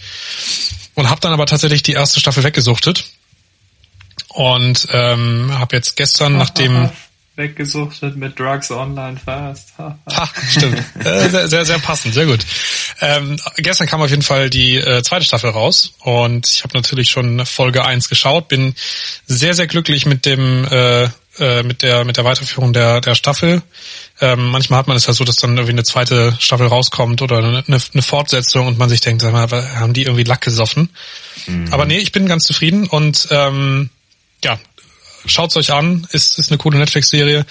Und 0.95 1.09
habe 1.09 1.21
dann 1.21 1.33
aber 1.33 1.45
tatsächlich 1.45 1.83
die 1.83 1.93
erste 1.93 2.19
Staffel 2.19 2.43
weggesuchtet. 2.43 3.05
Und 4.29 4.87
ähm, 4.91 5.51
habe 5.57 5.75
jetzt 5.75 5.95
gestern, 5.95 6.37
nachdem... 6.37 6.89
Weggesuchtet 7.35 8.15
mit 8.15 8.37
Drugs 8.37 8.69
online 8.69 9.17
fast. 9.17 9.73
Ha, 9.77 9.97
stimmt. 10.49 10.83
Äh, 11.03 11.29
sehr, 11.29 11.47
sehr, 11.47 11.65
sehr 11.65 11.79
passend, 11.79 12.13
sehr 12.13 12.25
gut. 12.25 12.45
Ähm, 13.01 13.37
gestern 13.57 13.87
kam 13.87 14.01
auf 14.01 14.09
jeden 14.09 14.21
Fall 14.21 14.49
die 14.49 14.77
äh, 14.77 15.01
zweite 15.01 15.25
Staffel 15.25 15.49
raus 15.49 15.93
und 15.99 16.47
ich 16.47 16.63
habe 16.63 16.77
natürlich 16.77 17.09
schon 17.09 17.45
Folge 17.45 17.83
1 17.83 18.07
geschaut, 18.07 18.47
bin 18.47 18.75
sehr, 19.25 19.53
sehr 19.53 19.67
glücklich 19.67 20.05
mit 20.05 20.25
dem 20.25 20.65
äh, 20.69 21.09
äh, 21.39 21.63
mit 21.63 21.81
der 21.81 22.05
mit 22.05 22.17
der 22.17 22.25
Weiterführung 22.25 22.71
der 22.71 23.01
der 23.01 23.15
Staffel. 23.15 23.63
Ähm, 24.21 24.49
manchmal 24.49 24.79
hat 24.79 24.87
man 24.87 24.95
es 24.95 25.07
ja 25.07 25.13
so, 25.13 25.23
dass 25.23 25.37
dann 25.37 25.57
irgendwie 25.57 25.71
eine 25.71 25.83
zweite 25.83 26.37
Staffel 26.39 26.67
rauskommt 26.67 27.21
oder 27.23 27.39
eine, 27.39 27.63
eine 27.67 28.01
Fortsetzung 28.01 28.67
und 28.67 28.77
man 28.77 28.89
sich 28.89 29.01
denkt, 29.01 29.23
sag 29.23 29.33
mal, 29.33 29.49
haben 29.79 29.93
die 29.93 30.03
irgendwie 30.03 30.23
Lack 30.23 30.41
gesoffen? 30.41 30.89
Aber 31.71 31.85
nee, 31.85 31.97
ich 31.97 32.11
bin 32.11 32.27
ganz 32.27 32.45
zufrieden 32.45 32.85
und 32.85 33.27
ähm, 33.31 33.89
ja, 34.43 34.59
schaut's 35.25 35.57
euch 35.57 35.71
an, 35.71 36.07
ist, 36.11 36.39
ist 36.39 36.51
eine 36.51 36.57
coole 36.57 36.77
Netflix-Serie. 36.77 37.45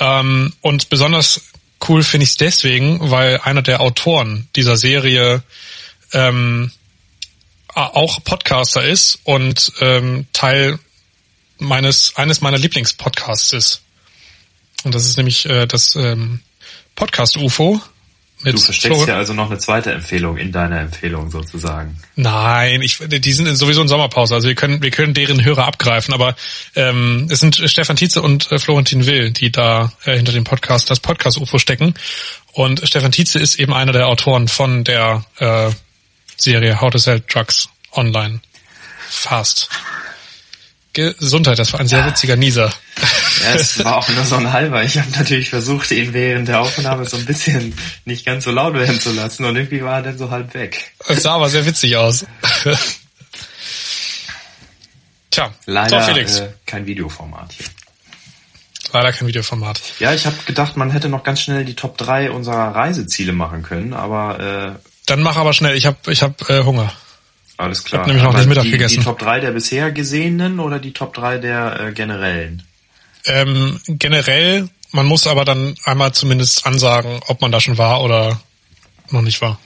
Ähm, 0.00 0.52
und 0.60 0.88
besonders 0.88 1.40
cool 1.88 2.02
finde 2.02 2.24
ich 2.24 2.30
es 2.30 2.36
deswegen, 2.36 3.10
weil 3.10 3.40
einer 3.42 3.62
der 3.62 3.80
Autoren 3.80 4.48
dieser 4.56 4.76
Serie 4.76 5.42
ähm, 6.12 6.70
auch 7.74 8.22
Podcaster 8.22 8.84
ist 8.84 9.18
und 9.24 9.72
ähm, 9.80 10.26
Teil 10.32 10.78
meines 11.58 12.14
eines 12.16 12.40
meiner 12.40 12.58
Lieblingspodcasts 12.58 13.52
ist. 13.52 13.82
Und 14.84 14.94
das 14.94 15.06
ist 15.06 15.16
nämlich 15.16 15.46
äh, 15.46 15.66
das 15.66 15.96
ähm, 15.96 16.40
Podcast 16.94 17.36
UFO 17.36 17.82
mit 18.44 18.54
Du 18.54 18.58
versteckst 18.58 18.96
Florian- 18.96 19.08
ja 19.08 19.16
also 19.16 19.32
noch 19.32 19.50
eine 19.50 19.58
zweite 19.58 19.92
Empfehlung 19.92 20.36
in 20.36 20.52
deiner 20.52 20.80
Empfehlung 20.80 21.30
sozusagen. 21.30 21.98
Nein, 22.14 22.82
ich, 22.82 22.98
die 23.00 23.32
sind 23.32 23.54
sowieso 23.56 23.82
in 23.82 23.88
Sommerpause, 23.88 24.34
also 24.34 24.46
wir 24.46 24.54
können, 24.54 24.82
wir 24.82 24.90
können 24.90 25.14
deren 25.14 25.44
Hörer 25.44 25.66
abgreifen, 25.66 26.14
aber 26.14 26.36
ähm, 26.76 27.26
es 27.30 27.40
sind 27.40 27.56
Stefan 27.56 27.96
Tietze 27.96 28.22
und 28.22 28.52
äh, 28.52 28.58
Florentin 28.58 29.06
Will, 29.06 29.30
die 29.30 29.50
da 29.50 29.92
äh, 30.04 30.16
hinter 30.16 30.32
dem 30.32 30.44
Podcast, 30.44 30.90
das 30.90 31.00
Podcast-UFO 31.00 31.58
stecken. 31.58 31.94
Und 32.52 32.86
Stefan 32.86 33.10
Tietze 33.10 33.38
ist 33.40 33.56
eben 33.58 33.72
einer 33.72 33.92
der 33.92 34.06
Autoren 34.06 34.46
von 34.46 34.84
der 34.84 35.24
äh, 35.38 35.70
Serie 36.36 36.80
How 36.80 36.90
to 36.90 36.98
Sell 36.98 37.20
Drugs 37.28 37.68
Online 37.92 38.40
Fast. 39.08 39.68
Gesundheit, 40.94 41.58
das 41.58 41.72
war 41.72 41.80
ein 41.80 41.88
sehr 41.88 42.06
witziger 42.06 42.36
Nieser. 42.36 42.72
Ja, 43.42 43.54
es 43.54 43.84
war 43.84 43.98
auch 43.98 44.08
nur 44.08 44.24
so 44.24 44.36
ein 44.36 44.52
halber. 44.52 44.82
Ich 44.84 44.96
habe 44.96 45.10
natürlich 45.10 45.50
versucht, 45.50 45.90
ihn 45.90 46.12
während 46.14 46.48
der 46.48 46.60
Aufnahme 46.60 47.04
so 47.04 47.16
ein 47.16 47.24
bisschen 47.26 47.74
nicht 48.04 48.24
ganz 48.24 48.44
so 48.44 48.50
laut 48.52 48.74
werden 48.74 48.98
zu 49.00 49.12
lassen 49.12 49.44
und 49.44 49.56
irgendwie 49.56 49.82
war 49.82 49.96
er 49.96 50.02
dann 50.02 50.18
so 50.18 50.30
halb 50.30 50.54
weg. 50.54 50.92
Es 51.08 51.22
sah 51.24 51.34
aber 51.34 51.48
sehr 51.50 51.66
witzig 51.66 51.96
aus. 51.96 52.24
Tja, 55.30 55.52
Leider 55.66 56.00
so 56.00 56.06
Felix. 56.12 56.38
äh, 56.38 56.48
kein 56.66 56.86
Videoformat 56.86 57.52
hier. 57.52 57.66
Leider 58.92 59.12
kein 59.12 59.26
Videoformat. 59.26 59.80
Ja, 59.98 60.14
ich 60.14 60.24
habe 60.26 60.36
gedacht, 60.46 60.76
man 60.76 60.90
hätte 60.92 61.08
noch 61.08 61.24
ganz 61.24 61.40
schnell 61.40 61.64
die 61.64 61.74
Top 61.74 61.98
3 61.98 62.30
unserer 62.30 62.74
Reiseziele 62.76 63.32
machen 63.32 63.62
können, 63.64 63.92
aber 63.92 64.78
äh, 64.78 64.88
Dann 65.06 65.22
mach 65.22 65.36
aber 65.36 65.52
schnell, 65.52 65.74
ich 65.76 65.86
hab, 65.86 66.06
ich 66.06 66.22
hab 66.22 66.48
äh, 66.48 66.62
Hunger. 66.62 66.92
Alles 67.56 67.84
klar. 67.84 68.00
Hab 68.00 68.06
nämlich 68.08 68.22
noch 68.24 68.30
aber 68.30 68.38
nicht 68.38 68.48
Mittag 68.48 68.64
die, 68.64 68.70
gegessen. 68.72 68.98
Die 69.00 69.04
Top 69.04 69.18
3 69.18 69.40
der 69.40 69.52
bisher 69.52 69.92
gesehenen 69.92 70.60
oder 70.60 70.78
die 70.78 70.92
Top 70.92 71.14
3 71.14 71.38
der 71.38 71.80
äh, 71.80 71.92
generellen? 71.92 72.62
Ähm, 73.26 73.80
generell, 73.86 74.68
man 74.90 75.06
muss 75.06 75.26
aber 75.26 75.44
dann 75.44 75.74
einmal 75.84 76.12
zumindest 76.12 76.66
ansagen, 76.66 77.20
ob 77.26 77.40
man 77.40 77.52
da 77.52 77.60
schon 77.60 77.78
war 77.78 78.02
oder 78.02 78.40
noch 79.10 79.22
nicht 79.22 79.40
war. 79.40 79.58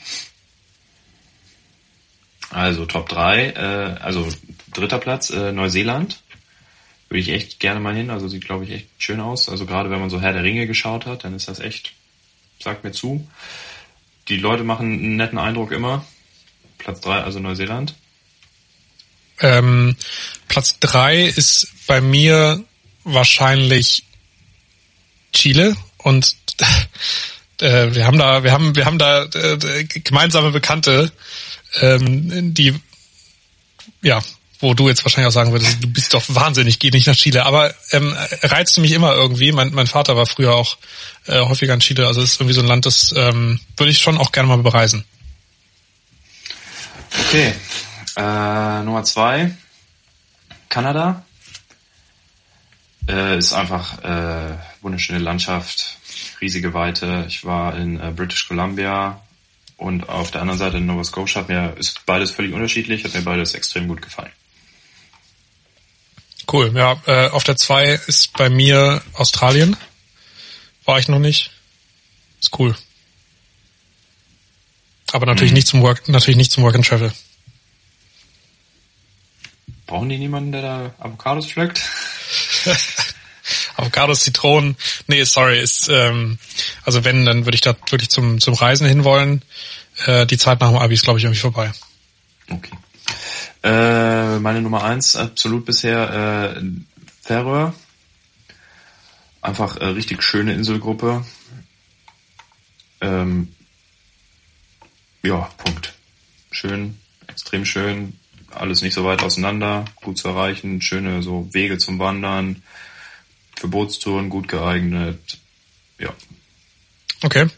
Also 2.51 2.87
Top 2.87 3.09
3, 3.09 3.51
äh, 3.51 3.57
also 4.01 4.27
dritter 4.73 4.99
Platz, 4.99 5.31
äh, 5.31 5.53
Neuseeland. 5.53 6.23
Würde 7.09 7.21
ich 7.21 7.31
echt 7.31 7.59
gerne 7.59 7.81
mal 7.81 7.95
hin. 7.95 8.11
Also 8.11 8.29
sieht, 8.29 8.45
glaube 8.45 8.65
ich, 8.65 8.71
echt 8.71 8.89
schön 8.99 9.21
aus. 9.21 9.49
Also 9.49 9.65
gerade 9.65 9.91
wenn 9.91 10.01
man 10.01 10.11
so 10.11 10.21
Herr 10.21 10.35
der 10.35 10.43
Ringe 10.43 10.67
geschaut 10.67 11.07
hat, 11.07 11.25
dann 11.25 11.35
ist 11.35 11.49
das 11.49 11.59
echt, 11.59 11.95
sagt 12.61 12.85
mir 12.85 12.93
zu. 12.93 13.27
Die 14.29 14.37
Leute 14.37 14.63
machen 14.63 14.93
einen 14.93 15.17
netten 15.17 15.39
Eindruck 15.39 15.73
immer. 15.73 16.05
Platz 16.79 17.01
3, 17.01 17.21
also 17.21 17.39
Neuseeland. 17.39 17.95
Ähm, 19.41 19.97
Platz 20.49 20.79
3 20.81 21.23
ist 21.23 21.69
bei 21.87 22.01
mir 22.01 22.65
wahrscheinlich 23.05 24.05
Chile 25.33 25.77
und 25.99 26.37
äh, 27.61 27.95
wir 27.95 28.07
haben 28.07 28.19
da, 28.19 28.43
wir 28.43 28.53
haben, 28.53 28.75
wir 28.75 28.85
haben 28.85 28.99
da 28.99 29.25
äh, 29.25 29.85
gemeinsame 29.85 30.51
Bekannte, 30.51 31.13
ähm, 31.81 32.55
die 32.55 32.75
ja, 34.03 34.23
wo 34.61 34.75
du 34.75 34.89
jetzt 34.89 35.05
wahrscheinlich 35.05 35.29
auch 35.29 35.33
sagen 35.33 35.53
würdest, 35.53 35.83
du 35.83 35.89
bist 35.89 36.15
doch 36.15 36.25
wahnsinnig, 36.29 36.79
geh 36.79 36.91
nicht 36.91 37.07
nach 37.07 37.15
Chile. 37.15 37.47
Aber 37.47 37.73
ähm, 37.93 38.17
reizte 38.43 38.81
mich 38.81 38.93
immer 38.93 39.15
irgendwie. 39.15 39.53
Mein, 39.53 39.73
mein 39.73 39.87
Vater 39.87 40.17
war 40.17 40.27
früher 40.27 40.55
auch 40.55 40.79
äh, 41.27 41.41
häufiger 41.41 41.75
in 41.75 41.81
Chile, 41.81 42.07
also 42.07 42.23
es 42.23 42.33
ist 42.33 42.41
irgendwie 42.41 42.55
so 42.55 42.63
ein 42.63 42.67
Land, 42.67 42.87
das 42.87 43.15
ähm, 43.17 43.61
würde 43.77 43.91
ich 43.91 44.01
schon 44.01 44.19
auch 44.19 44.33
gerne 44.33 44.49
mal 44.49 44.59
bereisen. 44.59 45.05
Okay. 47.11 47.55
Äh, 48.17 48.83
Nummer 48.83 49.05
zwei. 49.05 49.55
Kanada. 50.69 51.25
Äh, 53.09 53.39
ist 53.39 53.53
einfach 53.53 54.03
äh, 54.05 54.59
wunderschöne 54.83 55.19
Landschaft, 55.19 55.97
riesige 56.41 56.75
Weite. 56.75 57.25
Ich 57.29 57.45
war 57.45 57.77
in 57.77 57.99
äh, 57.99 58.13
British 58.15 58.49
Columbia 58.49 59.23
und 59.79 60.09
auf 60.09 60.31
der 60.31 60.43
anderen 60.43 60.59
Seite 60.59 60.77
in 60.77 60.87
Nova 60.87 61.05
Scotia. 61.05 61.45
Mir 61.49 61.75
ist 61.79 62.05
beides 62.05 62.31
völlig 62.33 62.53
unterschiedlich, 62.53 63.05
hat 63.05 63.15
mir 63.15 63.23
beides 63.23 63.55
extrem 63.55 63.89
gut 63.89 64.03
gefallen. 64.03 64.33
Cool, 66.51 66.73
ja. 66.75 67.01
Äh, 67.07 67.29
auf 67.29 67.45
der 67.45 67.57
zwei 67.57 68.01
ist 68.07 68.33
bei 68.35 68.51
mir 68.51 69.03
Australien. 69.15 69.77
War 70.85 70.99
ich 70.99 71.09
noch 71.09 71.19
nicht. 71.19 71.51
Ist 72.41 72.59
cool. 72.59 72.75
Aber 75.13 75.27
natürlich 75.27 75.53
mhm. 75.53 75.57
nicht 75.57 75.69
zum 75.69 75.83
Work, 75.83 76.09
natürlich 76.09 76.37
nicht 76.37 76.53
zum 76.53 76.65
Work 76.65 76.75
and 76.75 76.87
Travel. 76.87 77.13
Brauchen 79.87 80.09
die 80.09 80.19
niemanden, 80.19 80.53
der 80.53 80.63
da 80.63 80.95
Avocados 80.99 81.47
pflückt? 81.47 81.81
Avocados, 83.77 84.21
Zitronen. 84.21 84.77
Nee, 85.07 85.25
sorry, 85.25 85.59
ist 85.61 85.89
ähm, 85.89 86.39
also 86.85 87.05
wenn, 87.05 87.25
dann 87.25 87.47
würde 87.47 87.55
ich 87.55 87.63
da 87.63 87.75
wirklich 87.89 88.11
zum 88.11 88.41
zum 88.41 88.55
Reisen 88.55 88.87
hinwollen. 88.87 89.43
Äh, 90.05 90.27
die 90.27 90.37
Zeit 90.37 90.61
nach 90.61 90.69
dem 90.69 90.79
Abi 90.79 90.95
ist, 90.95 91.05
glaube 91.05 91.19
ich, 91.19 91.25
irgendwie 91.25 91.41
vorbei. 91.41 91.73
Okay. 92.51 92.77
Äh, 93.63 94.39
meine 94.39 94.61
Nummer 94.61 94.85
eins 94.85 95.17
absolut 95.17 95.65
bisher 95.65 96.55
äh, 96.57 96.63
Färöer. 97.23 97.75
Einfach 99.41 99.77
äh, 99.77 99.87
richtig 99.87 100.23
schöne 100.23 100.53
Inselgruppe. 100.53 101.25
Ähm, 103.01 103.55
ja, 105.29 105.51
Punkt. 105.59 105.93
Schön, 106.51 106.99
extrem 107.27 107.67
schön, 107.67 108.19
alles 108.51 108.81
nicht 108.81 108.95
so 108.95 109.05
weit 109.05 109.23
auseinander, 109.23 109.85
gut 109.97 110.17
zu 110.17 110.29
erreichen, 110.29 110.81
schöne 110.81 111.23
so 111.23 111.49
Wege 111.53 111.77
zum 111.77 111.99
Wandern, 111.99 112.63
für 113.55 113.69
Bootstouren 113.69 114.31
gut 114.31 114.49
geeignet. 114.49 115.39
Ja. 115.99 116.15
Okay. 117.23 117.49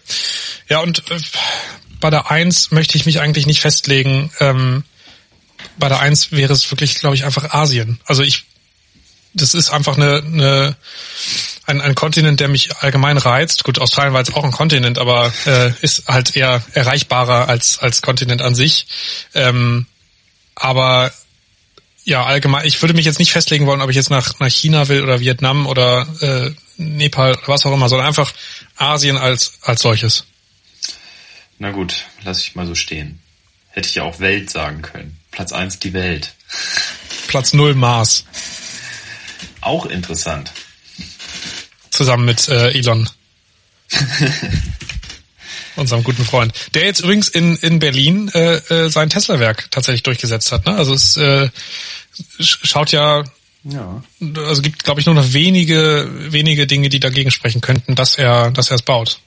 Ja, 0.68 0.80
und 0.80 1.08
äh, 1.10 1.20
bei 2.00 2.10
der 2.10 2.30
Eins 2.30 2.72
möchte 2.72 2.96
ich 2.96 3.06
mich 3.06 3.20
eigentlich 3.20 3.46
nicht 3.46 3.60
festlegen. 3.60 4.32
Ähm, 4.40 4.82
bei 5.78 5.88
der 5.88 6.00
Eins 6.00 6.32
wäre 6.32 6.52
es 6.52 6.68
wirklich, 6.72 6.96
glaube 6.96 7.14
ich, 7.14 7.24
einfach 7.24 7.54
Asien. 7.54 8.00
Also 8.04 8.24
ich, 8.24 8.46
das 9.32 9.54
ist 9.54 9.70
einfach 9.70 9.96
eine, 9.96 10.22
eine 10.24 10.76
ein, 11.70 11.80
ein 11.80 11.94
Kontinent, 11.94 12.40
der 12.40 12.48
mich 12.48 12.76
allgemein 12.76 13.16
reizt. 13.16 13.64
Gut, 13.64 13.78
Australien 13.78 14.12
war 14.12 14.20
jetzt 14.20 14.34
auch 14.34 14.44
ein 14.44 14.52
Kontinent, 14.52 14.98
aber 14.98 15.32
äh, 15.46 15.72
ist 15.80 16.08
halt 16.08 16.36
eher 16.36 16.62
erreichbarer 16.74 17.48
als 17.48 17.78
als 17.78 18.02
Kontinent 18.02 18.42
an 18.42 18.54
sich. 18.54 18.86
Ähm, 19.34 19.86
aber 20.54 21.12
ja, 22.04 22.24
allgemein, 22.24 22.66
ich 22.66 22.82
würde 22.82 22.94
mich 22.94 23.04
jetzt 23.04 23.18
nicht 23.18 23.32
festlegen 23.32 23.66
wollen, 23.66 23.80
ob 23.80 23.90
ich 23.90 23.96
jetzt 23.96 24.10
nach, 24.10 24.38
nach 24.40 24.48
China 24.48 24.88
will 24.88 25.02
oder 25.02 25.20
Vietnam 25.20 25.66
oder 25.66 26.06
äh, 26.20 26.50
Nepal 26.76 27.34
oder 27.34 27.48
was 27.48 27.64
auch 27.64 27.72
immer, 27.72 27.88
sondern 27.88 28.08
einfach 28.08 28.32
Asien 28.76 29.16
als, 29.16 29.52
als 29.62 29.82
solches. 29.82 30.24
Na 31.58 31.70
gut, 31.70 32.06
lass 32.22 32.40
ich 32.40 32.54
mal 32.54 32.66
so 32.66 32.74
stehen. 32.74 33.20
Hätte 33.68 33.88
ich 33.88 33.94
ja 33.94 34.02
auch 34.02 34.18
Welt 34.18 34.50
sagen 34.50 34.82
können. 34.82 35.18
Platz 35.30 35.52
eins 35.52 35.78
die 35.78 35.92
Welt. 35.92 36.34
Platz 37.28 37.52
null 37.52 37.74
Mars. 37.74 38.24
Auch 39.60 39.86
interessant. 39.86 40.52
Zusammen 42.00 42.24
mit 42.24 42.48
äh, 42.48 42.70
Elon. 42.70 43.10
unserem 45.76 46.02
guten 46.02 46.24
Freund, 46.24 46.54
der 46.72 46.86
jetzt 46.86 47.00
übrigens 47.00 47.28
in, 47.28 47.56
in 47.56 47.78
Berlin 47.78 48.30
äh, 48.32 48.54
äh, 48.54 48.88
sein 48.88 49.10
Tesla-Werk 49.10 49.70
tatsächlich 49.70 50.02
durchgesetzt 50.02 50.50
hat. 50.50 50.64
Ne? 50.64 50.76
Also 50.76 50.94
es 50.94 51.18
äh, 51.18 51.50
schaut 52.38 52.90
ja, 52.92 53.22
ja. 53.64 54.02
also 54.46 54.62
gibt, 54.62 54.82
glaube 54.82 55.00
ich, 55.00 55.06
nur 55.06 55.14
noch 55.14 55.34
wenige, 55.34 56.08
wenige 56.32 56.66
Dinge, 56.66 56.88
die 56.88 57.00
dagegen 57.00 57.30
sprechen 57.30 57.60
könnten, 57.60 57.96
dass 57.96 58.14
er, 58.14 58.50
dass 58.50 58.70
er 58.70 58.76
es 58.76 58.82
baut. 58.82 59.20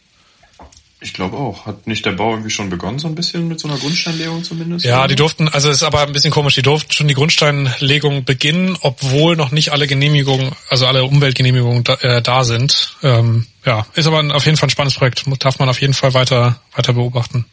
Ich 1.04 1.14
glaube 1.14 1.36
auch. 1.36 1.66
Hat 1.66 1.86
nicht 1.86 2.06
der 2.06 2.14
Bau 2.14 2.32
irgendwie 2.32 2.50
schon 2.50 2.70
begonnen, 2.70 2.98
so 2.98 3.10
ein 3.10 3.16
bisschen 3.16 3.50
mit 3.50 3.60
so 3.60 3.68
einer 3.68 3.78
Grundsteinlegung 3.78 4.42
zumindest? 4.44 4.86
Ja, 4.86 5.06
die 5.06 5.16
durften, 5.16 5.50
also 5.50 5.70
es 5.70 5.78
ist 5.78 5.84
aber 5.84 6.02
ein 6.02 6.14
bisschen 6.14 6.32
komisch, 6.32 6.56
die 6.56 6.62
durften 6.62 6.94
schon 6.94 7.10
die 7.10 7.14
Grundsteinlegung 7.14 8.24
beginnen, 8.24 8.78
obwohl 8.80 9.36
noch 9.36 9.52
nicht 9.52 9.74
alle 9.74 9.86
Genehmigungen, 9.86 10.54
also 10.70 10.88
alle 10.88 11.04
Umweltgenehmigungen 11.04 11.84
da, 11.84 11.96
äh, 11.96 12.22
da 12.22 12.46
sind. 12.46 12.96
Ähm, 13.04 13.48
ja, 13.66 13.86
ist 13.96 14.08
aber 14.08 14.34
auf 14.34 14.46
jeden 14.46 14.58
Fall 14.58 14.68
ein 14.68 14.72
spannendes 14.72 14.98
Projekt, 14.98 15.26
darf 15.40 15.60
man 15.60 15.68
auf 15.68 15.82
jeden 15.82 15.94
Fall 15.94 16.14
weiter, 16.14 16.62
weiter 16.74 16.94
beobachten. 16.94 17.46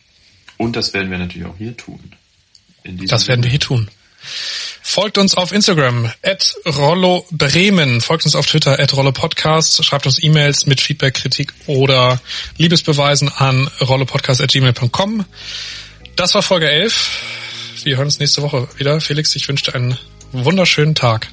Und 0.56 0.76
das 0.76 0.94
werden 0.94 1.10
wir 1.10 1.18
natürlich 1.18 1.48
auch 1.48 1.56
hier 1.58 1.76
tun. 1.76 1.98
das 2.84 3.26
werden 3.26 3.42
wir 3.42 3.50
hier 3.50 3.60
tun. 3.60 3.90
Folgt 4.82 5.18
uns 5.18 5.34
auf 5.34 5.52
Instagram, 5.52 6.10
at 6.22 6.54
Rollo 6.66 7.26
Bremen. 7.30 8.00
Folgt 8.00 8.24
uns 8.24 8.34
auf 8.34 8.46
Twitter, 8.46 8.78
at 8.78 8.94
Rollo 8.96 9.12
Podcast. 9.12 9.84
Schreibt 9.84 10.06
uns 10.06 10.22
E-Mails 10.22 10.66
mit 10.66 10.80
Feedback, 10.80 11.14
Kritik 11.14 11.52
oder 11.66 12.20
Liebesbeweisen 12.56 13.28
an 13.28 13.68
rollopodcast.gmail.com. 13.80 15.24
Das 16.16 16.34
war 16.34 16.42
Folge 16.42 16.68
11. 16.70 17.84
Wir 17.84 17.96
hören 17.96 18.06
uns 18.06 18.18
nächste 18.18 18.42
Woche 18.42 18.68
wieder. 18.76 19.00
Felix, 19.00 19.34
ich 19.36 19.48
wünsche 19.48 19.64
dir 19.66 19.74
einen 19.74 19.98
wunderschönen 20.32 20.94
Tag. 20.94 21.28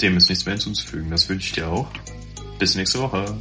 Dem 0.00 0.16
ist 0.16 0.28
nichts 0.28 0.44
mehr 0.44 0.54
hinzuzufügen. 0.54 1.10
Das 1.10 1.28
wünsche 1.28 1.46
ich 1.48 1.52
dir 1.52 1.68
auch. 1.68 1.88
Bis 2.58 2.74
nächste 2.74 3.00
Woche. 3.00 3.36